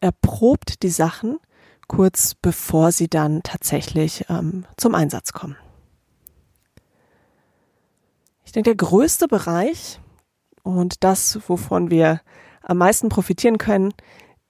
er 0.00 0.12
probt 0.12 0.82
die 0.82 0.90
Sachen 0.90 1.38
kurz 1.88 2.34
bevor 2.34 2.92
sie 2.92 3.08
dann 3.08 3.42
tatsächlich 3.42 4.24
ähm, 4.28 4.64
zum 4.76 4.94
Einsatz 4.94 5.32
kommen. 5.32 5.56
Ich 8.44 8.52
denke, 8.52 8.70
der 8.70 8.76
größte 8.76 9.28
Bereich 9.28 10.00
und 10.62 11.04
das, 11.04 11.38
wovon 11.48 11.90
wir 11.90 12.20
am 12.62 12.78
meisten 12.78 13.08
profitieren 13.08 13.58
können, 13.58 13.92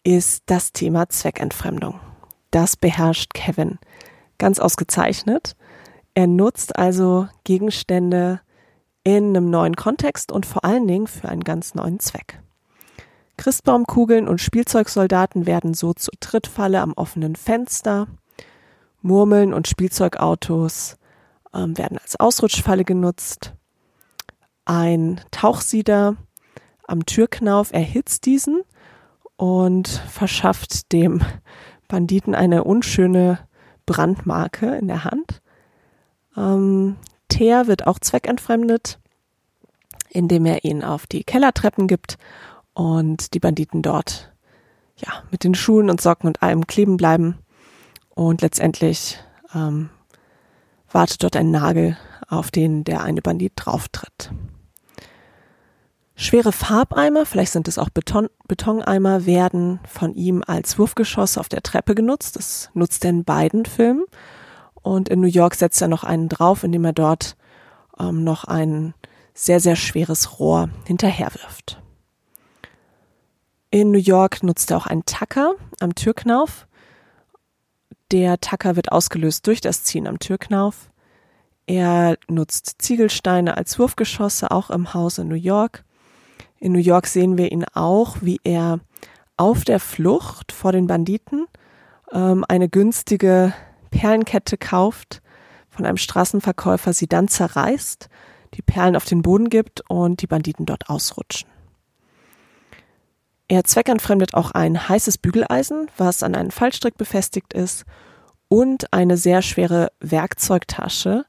ist 0.02 0.44
das 0.46 0.72
Thema 0.72 1.08
Zweckentfremdung. 1.08 2.00
Das 2.50 2.76
beherrscht 2.76 3.34
Kevin 3.34 3.78
ganz 4.38 4.58
ausgezeichnet. 4.58 5.56
Er 6.16 6.26
nutzt 6.26 6.78
also 6.78 7.28
Gegenstände 7.44 8.40
in 9.04 9.37
einem 9.37 9.50
neuen 9.50 9.76
Kontext 9.76 10.32
und 10.32 10.46
vor 10.46 10.64
allen 10.64 10.88
Dingen 10.88 11.08
für 11.08 11.28
einen 11.28 11.44
ganz 11.44 11.75
neuen 11.75 12.00
Zweck. 12.00 12.40
Christbaumkugeln 13.37 14.26
und 14.26 14.40
Spielzeugsoldaten 14.40 15.44
werden 15.44 15.75
so 15.75 15.92
zur 15.92 16.14
Trittfalle 16.18 16.80
am 16.80 16.94
offenen 16.94 17.37
Fenster. 17.37 18.06
Murmeln 19.02 19.52
und 19.52 19.68
Spielzeugautos 19.68 20.96
ähm, 21.52 21.76
werden 21.76 21.99
als 21.99 22.18
Ausrutschfalle 22.18 22.85
genutzt. 22.85 23.52
Ein 24.64 25.20
Tauchsieder 25.32 26.16
am 26.88 27.04
Türknauf 27.04 27.75
erhitzt 27.75 28.25
diesen 28.25 28.62
und 29.37 29.87
verschafft 29.87 30.92
dem 30.92 31.20
Banditen 31.88 32.35
eine 32.35 32.64
unschöne 32.64 33.38
Brandmarke 33.85 34.76
in 34.76 34.88
der 34.88 35.04
Hand. 35.04 35.42
Ähm, 36.36 36.96
Teer 37.28 37.66
wird 37.66 37.86
auch 37.86 37.98
zweckentfremdet, 37.98 38.98
indem 40.10 40.46
er 40.46 40.64
ihn 40.64 40.84
auf 40.84 41.06
die 41.06 41.24
Kellertreppen 41.24 41.88
gibt 41.88 42.18
und 42.74 43.34
die 43.34 43.40
Banditen 43.40 43.82
dort 43.82 44.32
ja 44.96 45.22
mit 45.30 45.44
den 45.44 45.54
Schuhen 45.54 45.90
und 45.90 46.00
Socken 46.00 46.28
und 46.28 46.42
allem 46.42 46.66
kleben 46.66 46.96
bleiben 46.96 47.38
und 48.14 48.42
letztendlich 48.42 49.18
ähm, 49.54 49.90
wartet 50.90 51.22
dort 51.22 51.36
ein 51.36 51.50
Nagel, 51.50 51.96
auf 52.28 52.50
den 52.50 52.84
der 52.84 53.02
eine 53.02 53.22
Bandit 53.22 53.52
drauftritt. 53.56 54.30
Schwere 56.18 56.52
Farbeimer, 56.52 57.26
vielleicht 57.26 57.52
sind 57.52 57.68
es 57.68 57.78
auch 57.78 57.90
Beton, 57.90 58.30
Betoneimer, 58.48 59.26
werden 59.26 59.80
von 59.86 60.14
ihm 60.14 60.42
als 60.46 60.78
Wurfgeschoss 60.78 61.36
auf 61.36 61.50
der 61.50 61.62
Treppe 61.62 61.94
genutzt. 61.94 62.36
Das 62.36 62.70
nutzt 62.72 63.04
er 63.04 63.10
in 63.10 63.24
beiden 63.24 63.66
Filmen 63.66 64.04
Und 64.86 65.08
in 65.08 65.18
New 65.18 65.26
York 65.26 65.56
setzt 65.56 65.82
er 65.82 65.88
noch 65.88 66.04
einen 66.04 66.28
drauf, 66.28 66.62
indem 66.62 66.84
er 66.84 66.92
dort 66.92 67.36
ähm, 67.98 68.22
noch 68.22 68.44
ein 68.44 68.94
sehr, 69.34 69.58
sehr 69.58 69.74
schweres 69.74 70.38
Rohr 70.38 70.70
hinterherwirft. 70.84 71.82
In 73.72 73.90
New 73.90 73.98
York 73.98 74.44
nutzt 74.44 74.70
er 74.70 74.76
auch 74.76 74.86
einen 74.86 75.04
Tacker 75.04 75.56
am 75.80 75.96
Türknauf. 75.96 76.68
Der 78.12 78.38
Tacker 78.38 78.76
wird 78.76 78.92
ausgelöst 78.92 79.44
durch 79.48 79.60
das 79.60 79.82
Ziehen 79.82 80.06
am 80.06 80.20
Türknauf. 80.20 80.92
Er 81.66 82.16
nutzt 82.28 82.76
Ziegelsteine 82.78 83.56
als 83.56 83.80
Wurfgeschosse, 83.80 84.52
auch 84.52 84.70
im 84.70 84.94
Haus 84.94 85.18
in 85.18 85.26
New 85.26 85.34
York. 85.34 85.84
In 86.60 86.70
New 86.70 86.78
York 86.78 87.08
sehen 87.08 87.36
wir 87.38 87.50
ihn 87.50 87.64
auch, 87.74 88.18
wie 88.20 88.38
er 88.44 88.78
auf 89.36 89.64
der 89.64 89.80
Flucht 89.80 90.52
vor 90.52 90.70
den 90.70 90.86
Banditen 90.86 91.46
ähm, 92.12 92.44
eine 92.46 92.68
günstige 92.68 93.52
Perlenkette 93.96 94.58
kauft, 94.58 95.22
von 95.70 95.86
einem 95.86 95.96
Straßenverkäufer 95.96 96.92
sie 96.92 97.06
dann 97.06 97.28
zerreißt, 97.28 98.08
die 98.54 98.62
Perlen 98.62 98.94
auf 98.94 99.06
den 99.06 99.22
Boden 99.22 99.48
gibt 99.48 99.82
und 99.88 100.22
die 100.22 100.26
Banditen 100.26 100.66
dort 100.66 100.88
ausrutschen. 100.88 101.48
Er 103.48 103.64
zweckentfremdet 103.64 104.34
auch 104.34 104.50
ein 104.50 104.88
heißes 104.88 105.18
Bügeleisen, 105.18 105.90
was 105.96 106.22
an 106.22 106.34
einen 106.34 106.50
Fallstrick 106.50 106.96
befestigt 106.96 107.52
ist, 107.52 107.84
und 108.48 108.92
eine 108.92 109.16
sehr 109.16 109.42
schwere 109.42 109.90
Werkzeugtasche, 110.00 111.24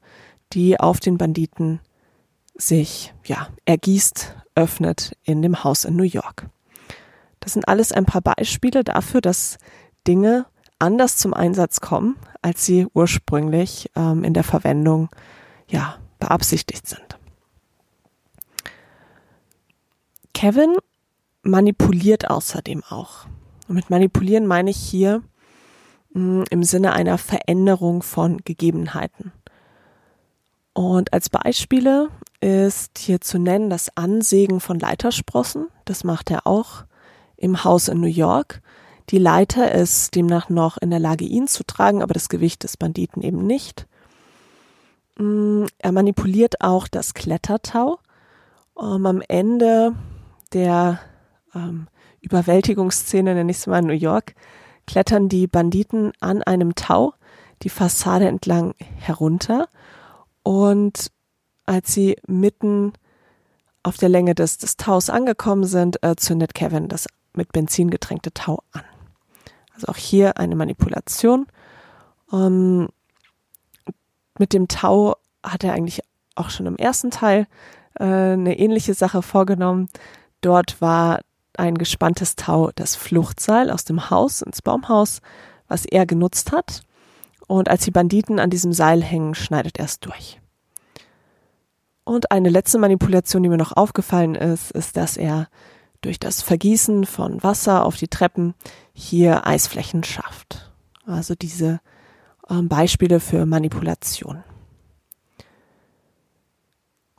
die 0.53 0.79
auf 0.79 0.99
den 0.99 1.17
Banditen 1.17 1.79
sich, 2.55 3.13
ja, 3.23 3.47
ergießt, 3.65 4.35
öffnet 4.55 5.15
in 5.23 5.41
dem 5.41 5.63
Haus 5.63 5.85
in 5.85 5.95
New 5.95 6.03
York. 6.03 6.49
Das 7.39 7.53
sind 7.53 7.67
alles 7.67 7.91
ein 7.91 8.05
paar 8.05 8.21
Beispiele 8.21 8.83
dafür, 8.83 9.21
dass 9.21 9.57
Dinge 10.07 10.45
anders 10.79 11.17
zum 11.17 11.33
Einsatz 11.33 11.81
kommen, 11.81 12.17
als 12.41 12.65
sie 12.65 12.87
ursprünglich 12.93 13.89
ähm, 13.95 14.23
in 14.23 14.33
der 14.33 14.43
Verwendung 14.43 15.09
ja, 15.67 15.97
beabsichtigt 16.19 16.87
sind. 16.87 17.17
Kevin 20.33 20.75
manipuliert 21.41 22.29
außerdem 22.29 22.83
auch. 22.89 23.25
Und 23.67 23.75
mit 23.75 23.89
manipulieren 23.89 24.45
meine 24.45 24.69
ich 24.69 24.77
hier 24.77 25.23
mh, 26.13 26.21
hm, 26.41 26.43
im 26.49 26.63
Sinne 26.63 26.93
einer 26.93 27.17
Veränderung 27.17 28.03
von 28.03 28.37
Gegebenheiten. 28.37 29.31
Und 30.73 31.11
als 31.11 31.29
Beispiele 31.29 32.09
ist 32.39 32.99
hier 32.99 33.19
zu 33.19 33.39
nennen 33.39 33.71
das 33.71 33.97
Ansägen 33.97 34.59
von 34.59 34.77
Leitersprossen. 34.77 35.69
Das 35.85 36.03
macht 36.03 36.29
er 36.29 36.45
auch 36.45 36.85
im 37.35 37.63
Haus 37.63 37.87
in 37.87 37.99
New 37.99 38.07
York. 38.07 38.61
Die 39.09 39.19
Leiter 39.19 39.71
ist 39.71 40.15
demnach 40.15 40.49
noch 40.49 40.77
in 40.77 40.89
der 40.89 40.99
Lage, 40.99 41.23
ihn 41.23 41.47
zu 41.47 41.63
tragen, 41.63 42.01
aber 42.01 42.13
das 42.13 42.27
Gewicht 42.27 42.63
des 42.63 42.75
Banditen 42.75 43.21
eben 43.21 43.47
nicht. 43.47 43.87
Mm, 45.17 45.65
er 45.77 45.91
manipuliert 45.93 46.61
auch 46.61 46.87
das 46.87 47.13
Klettertau. 47.13 47.99
Um, 48.73 49.05
am 49.05 49.23
Ende 49.27 49.95
der 50.53 50.99
ähm, 51.55 51.87
Überwältigungsszene, 52.21 53.33
nenne 53.33 53.49
ich 53.49 53.57
es 53.57 53.67
mal 53.67 53.79
in 53.79 53.87
New 53.87 53.93
York, 53.93 54.35
klettern 54.85 55.29
die 55.29 55.47
Banditen 55.47 56.11
an 56.19 56.43
einem 56.43 56.75
Tau 56.75 57.13
die 57.63 57.69
Fassade 57.69 58.27
entlang 58.27 58.75
herunter 58.97 59.67
und 60.43 61.11
als 61.65 61.93
sie 61.93 62.17
mitten 62.27 62.93
auf 63.83 63.97
der 63.97 64.09
Länge 64.09 64.35
des, 64.35 64.57
des 64.57 64.77
Taus 64.77 65.09
angekommen 65.09 65.63
sind, 65.63 66.03
äh, 66.03 66.15
zündet 66.15 66.53
Kevin 66.53 66.87
das 66.87 67.07
mit 67.33 67.51
Benzin 67.51 67.89
getränkte 67.89 68.31
Tau 68.33 68.61
an. 68.71 68.83
Also 69.77 69.89
auch 69.89 69.97
hier 69.97 70.37
eine 70.37 70.55
Manipulation. 70.55 71.45
Ähm, 72.33 72.89
mit 74.39 74.53
dem 74.53 74.67
Tau 74.67 75.17
hat 75.43 75.63
er 75.63 75.73
eigentlich 75.73 76.01
auch 76.35 76.49
schon 76.49 76.65
im 76.65 76.77
ersten 76.77 77.11
Teil 77.11 77.45
äh, 77.99 78.03
eine 78.03 78.57
ähnliche 78.57 78.95
Sache 78.95 79.21
vorgenommen. 79.21 79.87
Dort 80.41 80.81
war 80.81 81.19
ein 81.57 81.77
gespanntes 81.77 82.35
Tau 82.35 82.71
das 82.73 82.95
Fluchtseil 82.95 83.69
aus 83.69 83.83
dem 83.85 84.09
Haus 84.09 84.41
ins 84.41 84.63
Baumhaus, 84.63 85.21
was 85.67 85.85
er 85.85 86.07
genutzt 86.07 86.51
hat. 86.51 86.81
Und 87.47 87.69
als 87.69 87.83
die 87.83 87.91
Banditen 87.91 88.39
an 88.39 88.49
diesem 88.49 88.73
Seil 88.73 89.03
hängen, 89.03 89.35
schneidet 89.35 89.77
er 89.77 89.85
es 89.85 89.99
durch. 89.99 90.39
Und 92.03 92.31
eine 92.31 92.49
letzte 92.49 92.79
Manipulation, 92.79 93.43
die 93.43 93.49
mir 93.49 93.57
noch 93.57 93.75
aufgefallen 93.77 94.33
ist, 94.33 94.71
ist, 94.71 94.97
dass 94.97 95.17
er 95.17 95.49
durch 96.01 96.19
das 96.19 96.41
Vergießen 96.41 97.05
von 97.05 97.43
Wasser 97.43 97.85
auf 97.85 97.97
die 97.97 98.07
Treppen 98.07 98.53
hier 98.93 99.45
Eisflächen 99.45 100.03
schafft. 100.03 100.71
Also 101.05 101.35
diese 101.35 101.79
ähm, 102.49 102.67
Beispiele 102.67 103.19
für 103.19 103.45
Manipulation. 103.45 104.43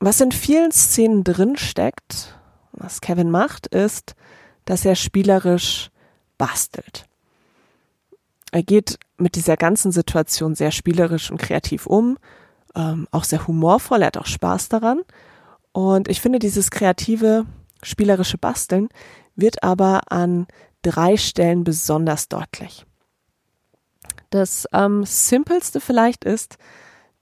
Was 0.01 0.21
in 0.21 0.33
vielen 0.33 0.71
Szenen 0.71 1.25
drin 1.25 1.57
steckt, 1.57 2.39
was 2.73 3.01
Kevin 3.01 3.31
macht, 3.31 3.67
ist, 3.67 4.15
dass 4.65 4.85
er 4.85 4.95
spielerisch 4.95 5.91
bastelt. 6.37 7.07
Er 8.53 8.63
geht 8.63 8.99
mit 9.17 9.35
dieser 9.35 9.57
ganzen 9.57 9.91
Situation 9.91 10.55
sehr 10.55 10.71
spielerisch 10.71 11.31
und 11.31 11.39
kreativ 11.39 11.87
um 11.87 12.17
ähm, 12.75 13.09
auch 13.11 13.25
sehr 13.25 13.47
humorvoll, 13.47 14.03
er 14.03 14.07
hat 14.09 14.19
auch 14.19 14.27
Spaß 14.27 14.69
daran. 14.69 15.01
Und 15.73 16.09
ich 16.09 16.21
finde, 16.21 16.39
dieses 16.39 16.71
kreative, 16.71 17.45
spielerische 17.83 18.39
Basteln 18.39 18.89
wird 19.37 19.63
aber 19.63 20.11
an 20.13 20.47
drei 20.83 21.17
Stellen 21.17 21.65
besonders 21.65 22.29
deutlich. 22.29 22.87
Das 24.31 24.67
ähm, 24.73 25.05
simpelste 25.05 25.81
vielleicht 25.81 26.25
ist, 26.25 26.59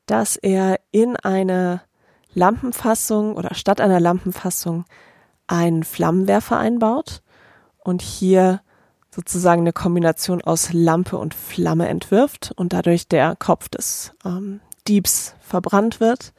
dass 0.07 0.37
er 0.37 0.81
in 0.91 1.17
eine 1.17 1.83
Lampenfassung 2.35 3.37
oder 3.37 3.55
statt 3.55 3.81
einer 3.81 4.01
Lampenfassung 4.01 4.85
einen 5.47 5.85
Flammenwerfer 5.85 6.59
einbaut 6.59 7.23
und 7.79 8.03
hier 8.03 8.61
sozusagen 9.11 9.63
eine 9.63 9.73
Kombination 9.73 10.43
aus 10.43 10.73
Lampe 10.73 11.17
und 11.17 11.33
Flamme 11.33 11.89
entwirft 11.89 12.53
und 12.57 12.73
dadurch 12.73 13.09
der 13.09 13.37
Kopf 13.37 13.69
des 13.69 14.13
ähm, 14.25 14.61
Diebs 14.87 15.35
verbrannt 15.41 16.01
wird 16.01 16.35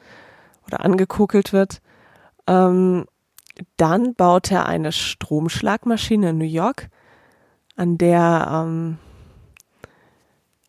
oder 0.68 0.84
angekokelt 0.86 1.54
wird. 1.54 1.82
Ähm, 2.46 3.06
dann 3.78 4.16
baut 4.16 4.52
er 4.52 4.66
eine 4.66 4.92
Stromschlagmaschine 4.92 6.30
in 6.30 6.38
New 6.38 6.46
York, 6.46 6.90
an 7.76 7.98
der, 7.98 8.48
ähm, 8.52 8.98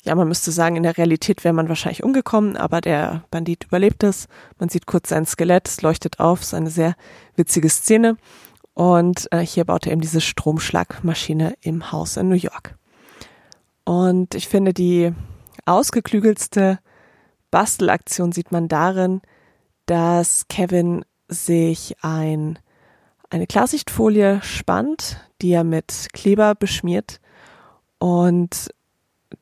ja, 0.05 0.15
man 0.15 0.29
müsste 0.29 0.53
sagen, 0.53 0.77
in 0.77 0.83
der 0.83 0.97
Realität 0.97 1.45
wäre 1.45 1.55
man 1.55 1.69
wahrscheinlich 1.69 2.03
umgekommen, 2.03 2.57
aber 2.57 2.81
der 2.81 3.25
Bandit 3.31 3.65
überlebt 3.65 4.05
es. 4.05 4.29
Man 4.59 4.69
sieht 4.69 4.87
kurz 4.87 5.09
sein 5.09 5.27
Skelett, 5.27 5.69
es 5.69 5.83
leuchtet 5.83 6.21
auf, 6.21 6.41
es 6.41 6.49
ist 6.49 6.55
eine 6.55 6.71
sehr 6.71 6.95
witzige 7.37 7.69
Szene. 7.69 8.17
Und 8.75 9.27
äh, 9.33 9.41
hier 9.41 9.65
baut 9.65 9.87
er 9.87 9.93
eben 9.93 10.01
diese 10.01 10.21
Stromschlagmaschine 10.21 11.55
im 11.63 11.91
Haus 11.91 12.17
in 12.17 12.29
New 12.29 12.37
York. 12.37 12.77
Und 13.85 14.35
ich 14.35 14.49
finde, 14.49 14.73
die 14.73 15.13
ausgeklügelste 15.65 16.79
Bastelaktion 17.51 18.33
sieht 18.33 18.53
man 18.53 18.69
darin, 18.69 19.21
dass 19.87 20.47
Kevin 20.49 21.05
sich 21.29 21.97
ein, 22.03 22.59
eine 23.31 23.47
Klarsichtfolie 23.47 24.41
spannt, 24.43 25.21
die 25.43 25.51
er 25.51 25.65
mit 25.65 26.09
Kleber 26.13 26.55
beschmiert 26.55 27.21
und 27.99 28.69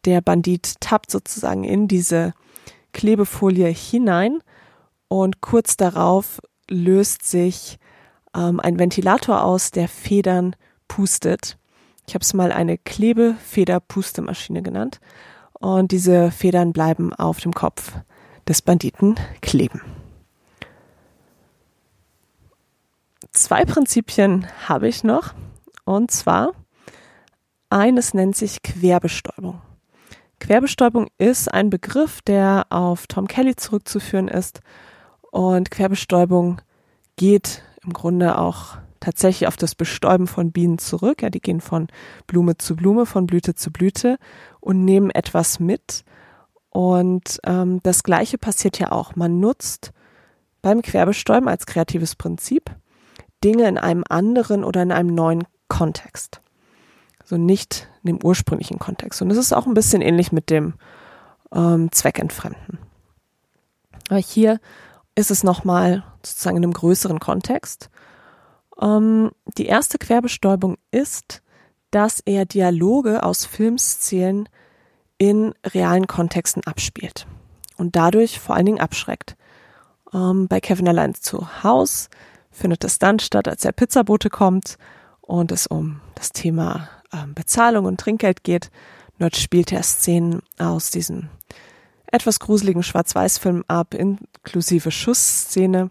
der 0.04 0.20
Bandit 0.20 0.80
tappt 0.80 1.10
sozusagen 1.10 1.64
in 1.64 1.88
diese 1.88 2.32
Klebefolie 2.92 3.68
hinein 3.68 4.40
und 5.08 5.40
kurz 5.40 5.76
darauf 5.76 6.40
löst 6.68 7.24
sich 7.24 7.78
ähm, 8.34 8.60
ein 8.60 8.78
Ventilator 8.78 9.44
aus, 9.44 9.70
der 9.70 9.88
Federn 9.88 10.56
pustet. 10.88 11.58
Ich 12.06 12.14
habe 12.14 12.22
es 12.22 12.34
mal 12.34 12.52
eine 12.52 12.78
Klebefeder-Pustemaschine 12.78 14.62
genannt. 14.62 15.00
Und 15.58 15.90
diese 15.90 16.30
Federn 16.30 16.72
bleiben 16.72 17.12
auf 17.12 17.40
dem 17.40 17.52
Kopf 17.52 17.92
des 18.46 18.62
Banditen 18.62 19.16
kleben. 19.40 19.80
Zwei 23.36 23.66
Prinzipien 23.66 24.46
habe 24.66 24.88
ich 24.88 25.04
noch. 25.04 25.34
Und 25.84 26.10
zwar, 26.10 26.52
eines 27.68 28.14
nennt 28.14 28.34
sich 28.34 28.62
Querbestäubung. 28.62 29.60
Querbestäubung 30.40 31.08
ist 31.18 31.52
ein 31.52 31.68
Begriff, 31.68 32.22
der 32.22 32.64
auf 32.70 33.06
Tom 33.08 33.28
Kelly 33.28 33.54
zurückzuführen 33.54 34.28
ist. 34.28 34.60
Und 35.32 35.70
Querbestäubung 35.70 36.62
geht 37.16 37.62
im 37.84 37.92
Grunde 37.92 38.38
auch 38.38 38.78
tatsächlich 39.00 39.46
auf 39.46 39.58
das 39.58 39.74
Bestäuben 39.74 40.28
von 40.28 40.50
Bienen 40.50 40.78
zurück. 40.78 41.20
Ja, 41.20 41.28
die 41.28 41.40
gehen 41.40 41.60
von 41.60 41.88
Blume 42.26 42.56
zu 42.56 42.74
Blume, 42.74 43.04
von 43.04 43.26
Blüte 43.26 43.54
zu 43.54 43.70
Blüte 43.70 44.16
und 44.60 44.86
nehmen 44.86 45.10
etwas 45.10 45.60
mit. 45.60 46.04
Und 46.70 47.38
ähm, 47.44 47.80
das 47.82 48.02
Gleiche 48.02 48.38
passiert 48.38 48.78
ja 48.78 48.92
auch. 48.92 49.14
Man 49.14 49.40
nutzt 49.40 49.92
beim 50.62 50.80
Querbestäuben 50.80 51.48
als 51.50 51.66
kreatives 51.66 52.14
Prinzip 52.16 52.74
Dinge 53.44 53.68
in 53.68 53.78
einem 53.78 54.04
anderen 54.08 54.64
oder 54.64 54.82
in 54.82 54.92
einem 54.92 55.14
neuen 55.14 55.44
Kontext. 55.68 56.40
Also 57.20 57.36
nicht 57.36 57.88
in 58.02 58.16
dem 58.16 58.24
ursprünglichen 58.24 58.78
Kontext. 58.78 59.20
Und 59.22 59.30
es 59.30 59.38
ist 59.38 59.52
auch 59.52 59.66
ein 59.66 59.74
bisschen 59.74 60.02
ähnlich 60.02 60.32
mit 60.32 60.50
dem 60.50 60.74
ähm, 61.52 61.90
zweckentfremden. 61.92 62.78
Aber 64.08 64.20
hier 64.20 64.60
ist 65.14 65.30
es 65.30 65.42
nochmal 65.42 66.04
sozusagen 66.22 66.56
in 66.56 66.64
einem 66.64 66.72
größeren 66.72 67.18
Kontext. 67.18 67.90
Ähm, 68.80 69.30
die 69.58 69.66
erste 69.66 69.98
Querbestäubung 69.98 70.76
ist, 70.90 71.42
dass 71.90 72.20
er 72.20 72.44
Dialoge 72.44 73.22
aus 73.22 73.44
Filmszenen 73.44 74.48
in 75.18 75.54
realen 75.64 76.06
Kontexten 76.06 76.62
abspielt 76.64 77.26
und 77.78 77.96
dadurch 77.96 78.38
vor 78.38 78.54
allen 78.54 78.66
Dingen 78.66 78.80
abschreckt. 78.80 79.36
Ähm, 80.12 80.46
bei 80.46 80.60
Kevin 80.60 80.88
allein 80.88 81.14
zu 81.14 81.62
Haus 81.62 82.10
findet 82.56 82.84
es 82.84 82.98
dann 82.98 83.18
statt, 83.18 83.48
als 83.48 83.62
der 83.62 83.72
Pizzabote 83.72 84.30
kommt 84.30 84.78
und 85.20 85.52
es 85.52 85.66
um 85.66 86.00
das 86.14 86.32
Thema 86.32 86.88
ähm, 87.12 87.34
Bezahlung 87.34 87.84
und 87.84 88.00
Trinkgeld 88.00 88.42
geht. 88.44 88.70
Dort 89.18 89.36
spielt 89.36 89.72
er 89.72 89.82
Szenen 89.82 90.40
aus 90.58 90.90
diesem 90.90 91.28
etwas 92.06 92.38
gruseligen 92.38 92.82
Schwarz-Weiß-Film 92.82 93.64
ab, 93.68 93.94
inklusive 93.94 94.90
Schussszene. 94.90 95.90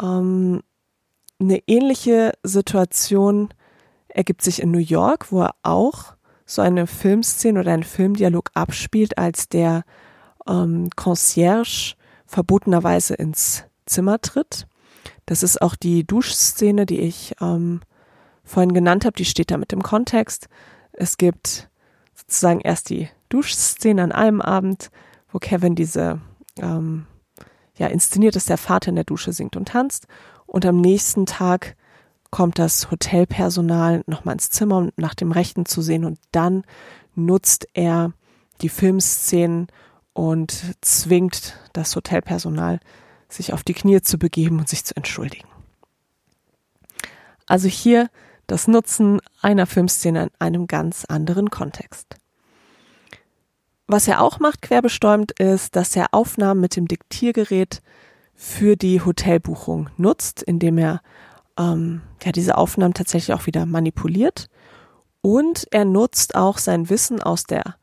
Ähm, 0.00 0.62
eine 1.40 1.62
ähnliche 1.66 2.32
Situation 2.42 3.48
ergibt 4.08 4.42
sich 4.42 4.60
in 4.60 4.70
New 4.70 4.78
York, 4.78 5.30
wo 5.30 5.42
er 5.42 5.54
auch 5.62 6.14
so 6.44 6.62
eine 6.62 6.86
Filmszene 6.86 7.60
oder 7.60 7.72
einen 7.72 7.82
Filmdialog 7.82 8.50
abspielt, 8.54 9.18
als 9.18 9.48
der 9.48 9.84
ähm, 10.46 10.90
Concierge 10.96 11.94
verbotenerweise 12.26 13.14
ins 13.14 13.64
Zimmer 13.84 14.20
tritt. 14.20 14.66
Das 15.26 15.42
ist 15.42 15.60
auch 15.60 15.74
die 15.74 16.06
Duschszene, 16.06 16.86
die 16.86 17.00
ich 17.00 17.34
ähm, 17.40 17.80
vorhin 18.44 18.72
genannt 18.72 19.04
habe, 19.04 19.16
die 19.16 19.24
steht 19.24 19.50
da 19.50 19.56
mit 19.56 19.72
im 19.72 19.82
Kontext. 19.82 20.48
Es 20.92 21.18
gibt 21.18 21.68
sozusagen 22.14 22.60
erst 22.60 22.90
die 22.90 23.08
Duschszene 23.28 24.02
an 24.02 24.12
einem 24.12 24.40
Abend, 24.40 24.90
wo 25.30 25.38
Kevin 25.38 25.74
diese 25.74 26.20
ähm, 26.58 27.06
ja 27.76 27.88
inszeniert, 27.88 28.36
dass 28.36 28.46
der 28.46 28.58
Vater 28.58 28.88
in 28.88 28.94
der 28.94 29.04
Dusche 29.04 29.32
singt 29.32 29.56
und 29.56 29.68
tanzt. 29.68 30.06
Und 30.46 30.64
am 30.64 30.80
nächsten 30.80 31.26
Tag 31.26 31.76
kommt 32.30 32.58
das 32.58 32.90
Hotelpersonal 32.90 34.02
nochmal 34.06 34.34
ins 34.34 34.50
Zimmer, 34.50 34.78
um 34.78 34.92
nach 34.96 35.14
dem 35.14 35.32
Rechten 35.32 35.66
zu 35.66 35.82
sehen. 35.82 36.04
Und 36.04 36.18
dann 36.32 36.64
nutzt 37.14 37.68
er 37.74 38.12
die 38.60 38.68
Filmszenen 38.68 39.66
und 40.12 40.76
zwingt 40.80 41.58
das 41.72 41.94
Hotelpersonal, 41.94 42.80
sich 43.28 43.52
auf 43.52 43.62
die 43.62 43.74
Knie 43.74 44.00
zu 44.00 44.18
begeben 44.18 44.58
und 44.58 44.68
sich 44.68 44.84
zu 44.84 44.96
entschuldigen. 44.96 45.48
Also 47.46 47.68
hier 47.68 48.08
das 48.46 48.68
Nutzen 48.68 49.20
einer 49.40 49.66
Filmszene 49.66 50.24
in 50.24 50.30
einem 50.38 50.66
ganz 50.66 51.04
anderen 51.04 51.50
Kontext. 51.50 52.16
Was 53.88 54.08
er 54.08 54.20
auch 54.20 54.40
macht, 54.40 54.62
querbestäumt, 54.62 55.32
ist, 55.32 55.76
dass 55.76 55.94
er 55.94 56.08
Aufnahmen 56.12 56.60
mit 56.60 56.74
dem 56.76 56.88
Diktiergerät 56.88 57.82
für 58.34 58.76
die 58.76 59.00
Hotelbuchung 59.00 59.90
nutzt, 59.96 60.42
indem 60.42 60.78
er 60.78 61.00
ähm, 61.56 62.02
ja, 62.22 62.32
diese 62.32 62.58
Aufnahmen 62.58 62.94
tatsächlich 62.94 63.34
auch 63.34 63.46
wieder 63.46 63.64
manipuliert. 63.64 64.48
Und 65.22 65.66
er 65.70 65.84
nutzt 65.84 66.34
auch 66.34 66.58
sein 66.58 66.90
Wissen 66.90 67.22
aus 67.22 67.44
der 67.44 67.76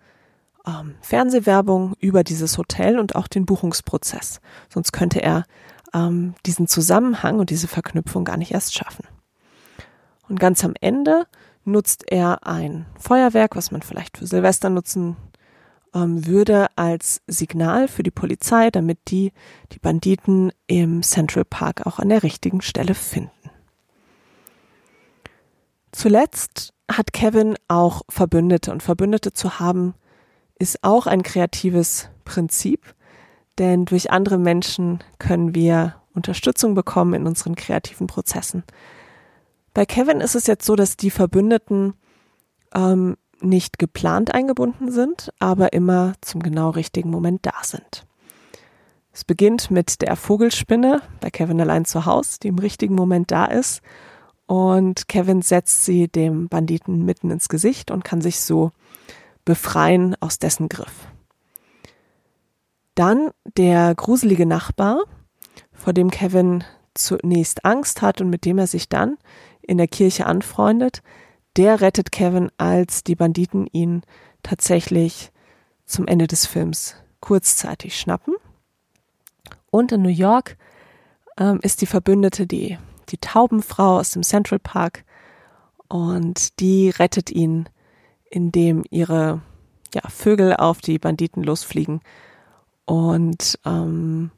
ähm, 0.67 0.95
Fernsehwerbung 1.01 1.95
über 1.99 2.23
dieses 2.23 2.57
Hotel 2.57 2.99
und 2.99 3.15
auch 3.15 3.27
den 3.27 3.45
Buchungsprozess. 3.45 4.39
Sonst 4.69 4.91
könnte 4.91 5.21
er 5.21 5.45
ähm, 5.93 6.35
diesen 6.45 6.67
Zusammenhang 6.67 7.39
und 7.39 7.49
diese 7.49 7.67
Verknüpfung 7.67 8.25
gar 8.25 8.37
nicht 8.37 8.51
erst 8.51 8.73
schaffen. 8.73 9.05
Und 10.29 10.39
ganz 10.39 10.63
am 10.63 10.73
Ende 10.79 11.27
nutzt 11.65 12.11
er 12.11 12.45
ein 12.45 12.85
Feuerwerk, 12.97 13.55
was 13.55 13.71
man 13.71 13.81
vielleicht 13.81 14.17
für 14.17 14.27
Silvester 14.27 14.69
nutzen 14.69 15.15
ähm, 15.93 16.25
würde, 16.25 16.67
als 16.75 17.21
Signal 17.27 17.87
für 17.87 18.03
die 18.03 18.11
Polizei, 18.11 18.69
damit 18.71 18.99
die 19.09 19.31
die 19.71 19.79
Banditen 19.79 20.51
im 20.67 21.03
Central 21.03 21.45
Park 21.45 21.85
auch 21.85 21.99
an 21.99 22.09
der 22.09 22.23
richtigen 22.23 22.61
Stelle 22.61 22.95
finden. 22.95 23.31
Zuletzt 25.91 26.73
hat 26.91 27.13
Kevin 27.13 27.55
auch 27.67 28.01
Verbündete 28.09 28.71
und 28.71 28.81
Verbündete 28.81 29.33
zu 29.33 29.59
haben 29.59 29.93
ist 30.63 30.81
auch 30.81 31.07
ein 31.07 31.23
kreatives 31.23 32.09
Prinzip, 32.23 32.95
denn 33.59 33.83
durch 33.83 34.11
andere 34.11 34.37
Menschen 34.37 35.03
können 35.19 35.53
wir 35.53 35.95
Unterstützung 36.13 36.73
bekommen 36.73 37.15
in 37.15 37.27
unseren 37.27 37.55
kreativen 37.55 38.07
Prozessen. 38.07 38.63
Bei 39.73 39.85
Kevin 39.85 40.21
ist 40.21 40.35
es 40.35 40.47
jetzt 40.47 40.65
so, 40.65 40.77
dass 40.77 40.95
die 40.95 41.11
Verbündeten 41.11 41.95
ähm, 42.73 43.17
nicht 43.41 43.77
geplant 43.77 44.33
eingebunden 44.33 44.89
sind, 44.89 45.33
aber 45.37 45.73
immer 45.73 46.13
zum 46.21 46.41
genau 46.41 46.69
richtigen 46.69 47.09
Moment 47.09 47.45
da 47.45 47.55
sind. 47.61 48.05
Es 49.11 49.25
beginnt 49.25 49.69
mit 49.69 50.01
der 50.01 50.15
Vogelspinne 50.15 51.01
bei 51.19 51.29
Kevin 51.29 51.59
allein 51.59 51.83
zu 51.83 52.05
Hause, 52.05 52.37
die 52.41 52.47
im 52.47 52.57
richtigen 52.57 52.95
Moment 52.95 53.31
da 53.31 53.45
ist. 53.45 53.81
Und 54.45 55.09
Kevin 55.09 55.41
setzt 55.41 55.83
sie 55.83 56.07
dem 56.07 56.47
Banditen 56.47 57.03
mitten 57.03 57.31
ins 57.31 57.49
Gesicht 57.49 57.91
und 57.91 58.05
kann 58.05 58.21
sich 58.21 58.39
so 58.39 58.71
befreien 59.45 60.15
aus 60.19 60.39
dessen 60.39 60.69
Griff. 60.69 61.07
Dann 62.95 63.31
der 63.57 63.95
gruselige 63.95 64.45
Nachbar, 64.45 65.03
vor 65.71 65.93
dem 65.93 66.11
Kevin 66.11 66.63
zunächst 66.93 67.65
Angst 67.65 68.01
hat 68.01 68.21
und 68.21 68.29
mit 68.29 68.45
dem 68.45 68.57
er 68.57 68.67
sich 68.67 68.87
dann 68.87 69.17
in 69.61 69.77
der 69.77 69.87
Kirche 69.87 70.25
anfreundet, 70.25 71.01
der 71.57 71.81
rettet 71.81 72.11
Kevin, 72.11 72.51
als 72.57 73.03
die 73.03 73.15
Banditen 73.15 73.67
ihn 73.67 74.03
tatsächlich 74.43 75.31
zum 75.85 76.07
Ende 76.07 76.27
des 76.27 76.45
Films 76.45 76.95
kurzzeitig 77.19 77.99
schnappen. 77.99 78.35
Und 79.71 79.91
in 79.91 80.01
New 80.01 80.09
York 80.09 80.57
ähm, 81.37 81.59
ist 81.61 81.81
die 81.81 81.85
Verbündete 81.85 82.45
die, 82.47 82.77
die 83.09 83.17
Taubenfrau 83.17 83.99
aus 83.99 84.11
dem 84.11 84.23
Central 84.23 84.59
Park 84.59 85.03
und 85.87 86.59
die 86.59 86.89
rettet 86.89 87.29
ihn 87.31 87.69
indem 88.33 88.83
ihre 88.89 89.41
ja, 89.93 90.01
Vögel 90.09 90.55
auf 90.55 90.81
die 90.81 90.97
Banditen 90.97 91.43
losfliegen. 91.43 92.01
Und 92.85 93.59
ähm, 93.63 94.31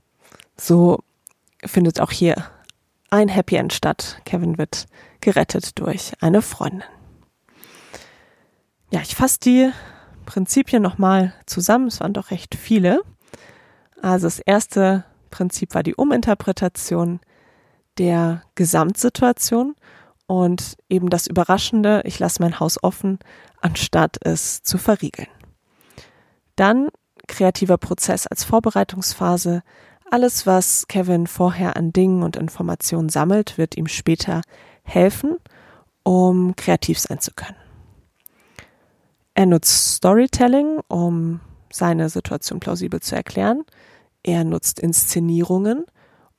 so 0.58 1.00
findet 1.64 2.02
auch 2.02 2.12
hier 2.12 2.46
ein 3.10 3.30
Happy 3.30 3.56
End 3.56 3.72
statt. 3.72 4.20
Kevin 4.26 4.58
wird 4.58 4.88
gerettet 5.22 5.80
durch 5.80 6.12
eine 6.20 6.42
Freundin. 6.42 6.84
Ja, 8.92 9.00
ich 9.02 9.16
fasse 9.16 9.40
die 9.40 9.72
Prinzipien 10.26 10.82
nochmal 10.82 11.34
zusammen. 11.46 11.88
Es 11.88 12.02
waren 12.02 12.14
doch 12.14 12.32
recht 12.32 12.56
viele. 12.56 13.02
Also 14.02 14.28
das 14.28 14.40
erste 14.40 15.06
Prinzip 15.32 15.74
war 15.74 15.84
die 15.84 15.96
Uminterpretation 15.96 17.22
der 17.98 18.44
Gesamtsituation 18.56 19.76
und 20.28 20.78
eben 20.90 21.10
das 21.10 21.28
Überraschende, 21.28 22.02
ich 22.06 22.20
lasse 22.20 22.42
mein 22.42 22.60
Haus 22.60 22.82
offen, 22.84 23.20
anstatt 23.62 24.18
es 24.22 24.64
zu 24.64 24.78
verriegeln. 24.78 25.28
Dann 26.56 26.90
kreativer 27.28 27.78
Prozess 27.78 28.28
als 28.28 28.44
Vorbereitungsphase. 28.44 29.62
Alles, 30.10 30.46
was 30.46 30.88
Kevin 30.88 31.28
vorher 31.28 31.76
an 31.76 31.92
Dingen 31.92 32.24
und 32.24 32.36
Informationen 32.36 33.10
sammelt, 33.10 33.58
wird 33.58 33.76
ihm 33.76 33.88
später 33.88 34.42
helfen, 34.84 35.38
um 36.04 36.56
kreativ 36.56 37.00
sein 37.00 37.20
zu 37.20 37.32
können. 37.34 37.58
Er 39.34 39.48
nutzt 39.48 39.96
Storytelling, 39.96 40.80
um 40.88 41.42
seine 41.72 42.10
Situation 42.10 42.60
plausibel 42.60 43.02
zu 43.02 43.16
erklären. 43.16 43.64
Er 44.24 44.44
nutzt 44.44 44.80
Inszenierungen, 44.80 45.86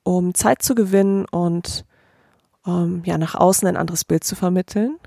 um 0.02 0.34
Zeit 0.34 0.62
zu 0.62 0.74
gewinnen 0.74 1.26
und 1.26 1.84
um, 2.66 3.02
ja, 3.04 3.16
nach 3.16 3.34
außen 3.34 3.66
ein 3.68 3.76
anderes 3.76 4.04
Bild 4.04 4.24
zu 4.24 4.34
vermitteln. 4.34 4.98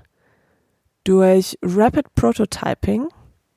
Durch 1.04 1.58
Rapid 1.62 2.14
Prototyping 2.14 3.08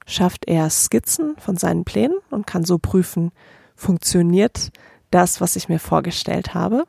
schafft 0.05 0.45
er 0.47 0.69
Skizzen 0.69 1.35
von 1.37 1.57
seinen 1.57 1.85
Plänen 1.85 2.17
und 2.29 2.45
kann 2.45 2.65
so 2.65 2.77
prüfen, 2.77 3.31
funktioniert 3.75 4.71
das, 5.09 5.41
was 5.41 5.55
ich 5.55 5.69
mir 5.69 5.79
vorgestellt 5.79 6.53
habe. 6.53 6.85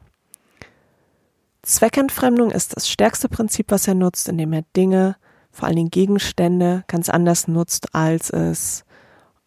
Zweckentfremdung 1.62 2.50
ist 2.50 2.77
das 2.77 2.88
stärkste 2.88 3.29
Prinzip, 3.29 3.70
was 3.70 3.88
er 3.88 3.94
nutzt, 3.94 4.29
indem 4.29 4.53
er 4.53 4.64
Dinge, 4.77 5.16
vor 5.50 5.66
allen 5.66 5.77
Dingen 5.77 5.90
Gegenstände, 5.90 6.85
ganz 6.88 7.09
anders 7.09 7.48
nutzt, 7.48 7.94
als 7.94 8.31
es 8.31 8.85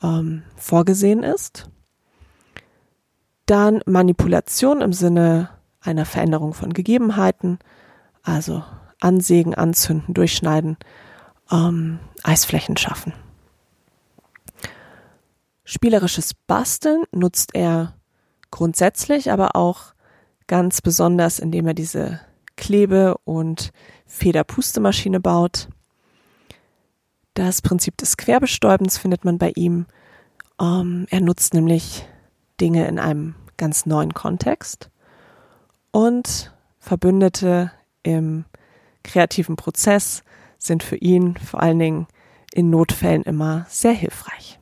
ähm, 0.02 0.44
vorgesehen 0.56 1.24
ist. 1.24 1.70
Dann 3.46 3.82
Manipulation 3.86 4.82
im 4.82 4.94
Sinne 4.94 5.50
einer 5.88 6.06
Veränderung 6.06 6.54
von 6.54 6.74
Gegebenheiten, 6.74 7.60
also 8.24 8.64
ansägen, 9.00 9.56
anzünden, 9.56 10.14
durchschneiden, 10.14 10.78
ähm, 11.52 12.00
Eisflächen 12.24 12.78
schaffen. 12.78 13.14
Spielerisches 15.64 16.34
Basteln 16.34 17.04
nutzt 17.12 17.52
er 17.54 17.94
grundsätzlich, 18.52 19.32
aber 19.32 19.56
auch 19.56 19.94
ganz 20.48 20.82
besonders, 20.82 21.40
indem 21.40 21.68
er 21.68 21.74
diese 21.74 22.22
Klebe- 22.56 23.18
und 23.26 23.72
Federpustemaschine 24.06 25.20
baut. 25.20 25.68
Das 27.34 27.62
Prinzip 27.62 27.98
des 27.98 28.18
Querbestäubens 28.18 28.98
findet 28.98 29.26
man 29.26 29.38
bei 29.38 29.52
ihm 29.56 29.86
ähm, 30.60 31.06
er 31.10 31.22
nutzt 31.22 31.54
nämlich 31.54 32.06
Dinge 32.60 32.88
in 32.88 33.00
einem 33.00 33.36
ganz 33.58 33.86
neuen 33.86 34.14
Kontext 34.14 34.90
und 35.92 36.54
Verbündete 36.80 37.72
im 38.04 38.46
kreativen 39.04 39.56
Prozess 39.56 40.24
sind 40.58 40.84
für 40.84 40.96
ihn 40.96 41.38
vor 41.38 41.62
allen 41.62 41.80
Dingen 41.80 42.08
in 42.54 42.70
Notfällen 42.70 43.24
immer 43.24 43.66
sehr 43.70 43.92
hilfreich. 43.92 44.60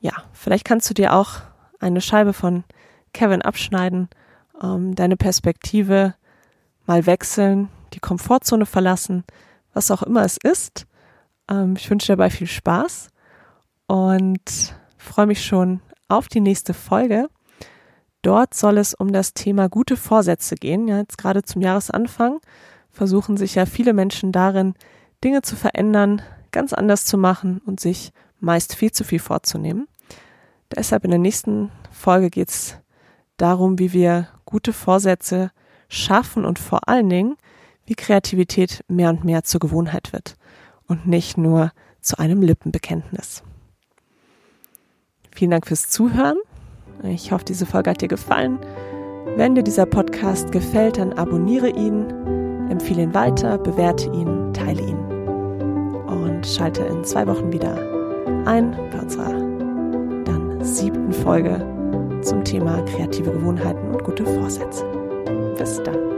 Ja, 0.00 0.12
vielleicht 0.32 0.64
kannst 0.64 0.88
du 0.88 0.94
dir 0.94 1.14
auch 1.14 1.40
eine 1.80 2.00
Scheibe 2.00 2.32
von 2.32 2.64
Kevin 3.12 3.42
abschneiden, 3.42 4.08
ähm, 4.62 4.94
deine 4.94 5.16
Perspektive 5.16 6.14
mal 6.86 7.06
wechseln, 7.06 7.68
die 7.94 8.00
Komfortzone 8.00 8.66
verlassen, 8.66 9.24
was 9.72 9.90
auch 9.90 10.02
immer 10.02 10.24
es 10.24 10.38
ist. 10.42 10.86
Ähm, 11.48 11.74
ich 11.76 11.90
wünsche 11.90 12.06
dir 12.06 12.16
dabei 12.16 12.30
viel 12.30 12.46
Spaß 12.46 13.08
und 13.86 14.74
freue 14.96 15.26
mich 15.26 15.44
schon 15.44 15.80
auf 16.08 16.28
die 16.28 16.40
nächste 16.40 16.74
Folge. 16.74 17.28
Dort 18.22 18.54
soll 18.54 18.78
es 18.78 18.94
um 18.94 19.12
das 19.12 19.34
Thema 19.34 19.68
gute 19.68 19.96
Vorsätze 19.96 20.56
gehen. 20.56 20.88
Ja, 20.88 20.98
jetzt 20.98 21.18
gerade 21.18 21.42
zum 21.42 21.62
Jahresanfang 21.62 22.40
versuchen 22.90 23.36
sich 23.36 23.54
ja 23.54 23.64
viele 23.66 23.92
Menschen 23.92 24.32
darin, 24.32 24.74
Dinge 25.22 25.42
zu 25.42 25.56
verändern, 25.56 26.22
ganz 26.50 26.72
anders 26.72 27.04
zu 27.04 27.16
machen 27.16 27.60
und 27.64 27.80
sich 27.80 28.12
meist 28.40 28.74
viel 28.74 28.90
zu 28.90 29.04
viel 29.04 29.18
vorzunehmen. 29.18 29.88
Deshalb 30.74 31.04
in 31.04 31.10
der 31.10 31.20
nächsten 31.20 31.70
Folge 31.90 32.30
geht 32.30 32.50
es 32.50 32.76
darum, 33.36 33.78
wie 33.78 33.92
wir 33.92 34.28
gute 34.44 34.72
Vorsätze 34.72 35.50
schaffen 35.88 36.44
und 36.44 36.58
vor 36.58 36.88
allen 36.88 37.08
Dingen, 37.08 37.36
wie 37.86 37.94
Kreativität 37.94 38.84
mehr 38.88 39.10
und 39.10 39.24
mehr 39.24 39.44
zur 39.44 39.60
Gewohnheit 39.60 40.12
wird 40.12 40.36
und 40.86 41.06
nicht 41.06 41.38
nur 41.38 41.72
zu 42.00 42.18
einem 42.18 42.42
Lippenbekenntnis. 42.42 43.42
Vielen 45.34 45.52
Dank 45.52 45.66
fürs 45.66 45.88
Zuhören. 45.88 46.38
Ich 47.02 47.32
hoffe, 47.32 47.44
diese 47.44 47.66
Folge 47.66 47.90
hat 47.90 48.00
dir 48.00 48.08
gefallen. 48.08 48.58
Wenn 49.36 49.54
dir 49.54 49.62
dieser 49.62 49.86
Podcast 49.86 50.50
gefällt, 50.52 50.98
dann 50.98 51.12
abonniere 51.12 51.68
ihn, 51.68 52.08
empfehle 52.70 53.02
ihn 53.02 53.14
weiter, 53.14 53.58
bewerte 53.58 54.10
ihn, 54.12 54.52
teile 54.52 54.82
ihn 54.82 54.98
und 56.06 56.46
schalte 56.46 56.82
in 56.82 57.04
zwei 57.04 57.26
Wochen 57.26 57.52
wieder 57.52 57.76
ein 58.46 58.76
bei 58.90 59.00
unserer 59.00 59.32
dann 60.24 60.58
siebten 60.62 61.12
Folge 61.12 61.64
zum 62.22 62.42
Thema 62.44 62.82
kreative 62.82 63.30
Gewohnheiten 63.30 63.94
und 63.94 64.04
gute 64.04 64.24
Vorsätze. 64.24 64.84
Bis 65.56 65.80
dann. 65.82 66.17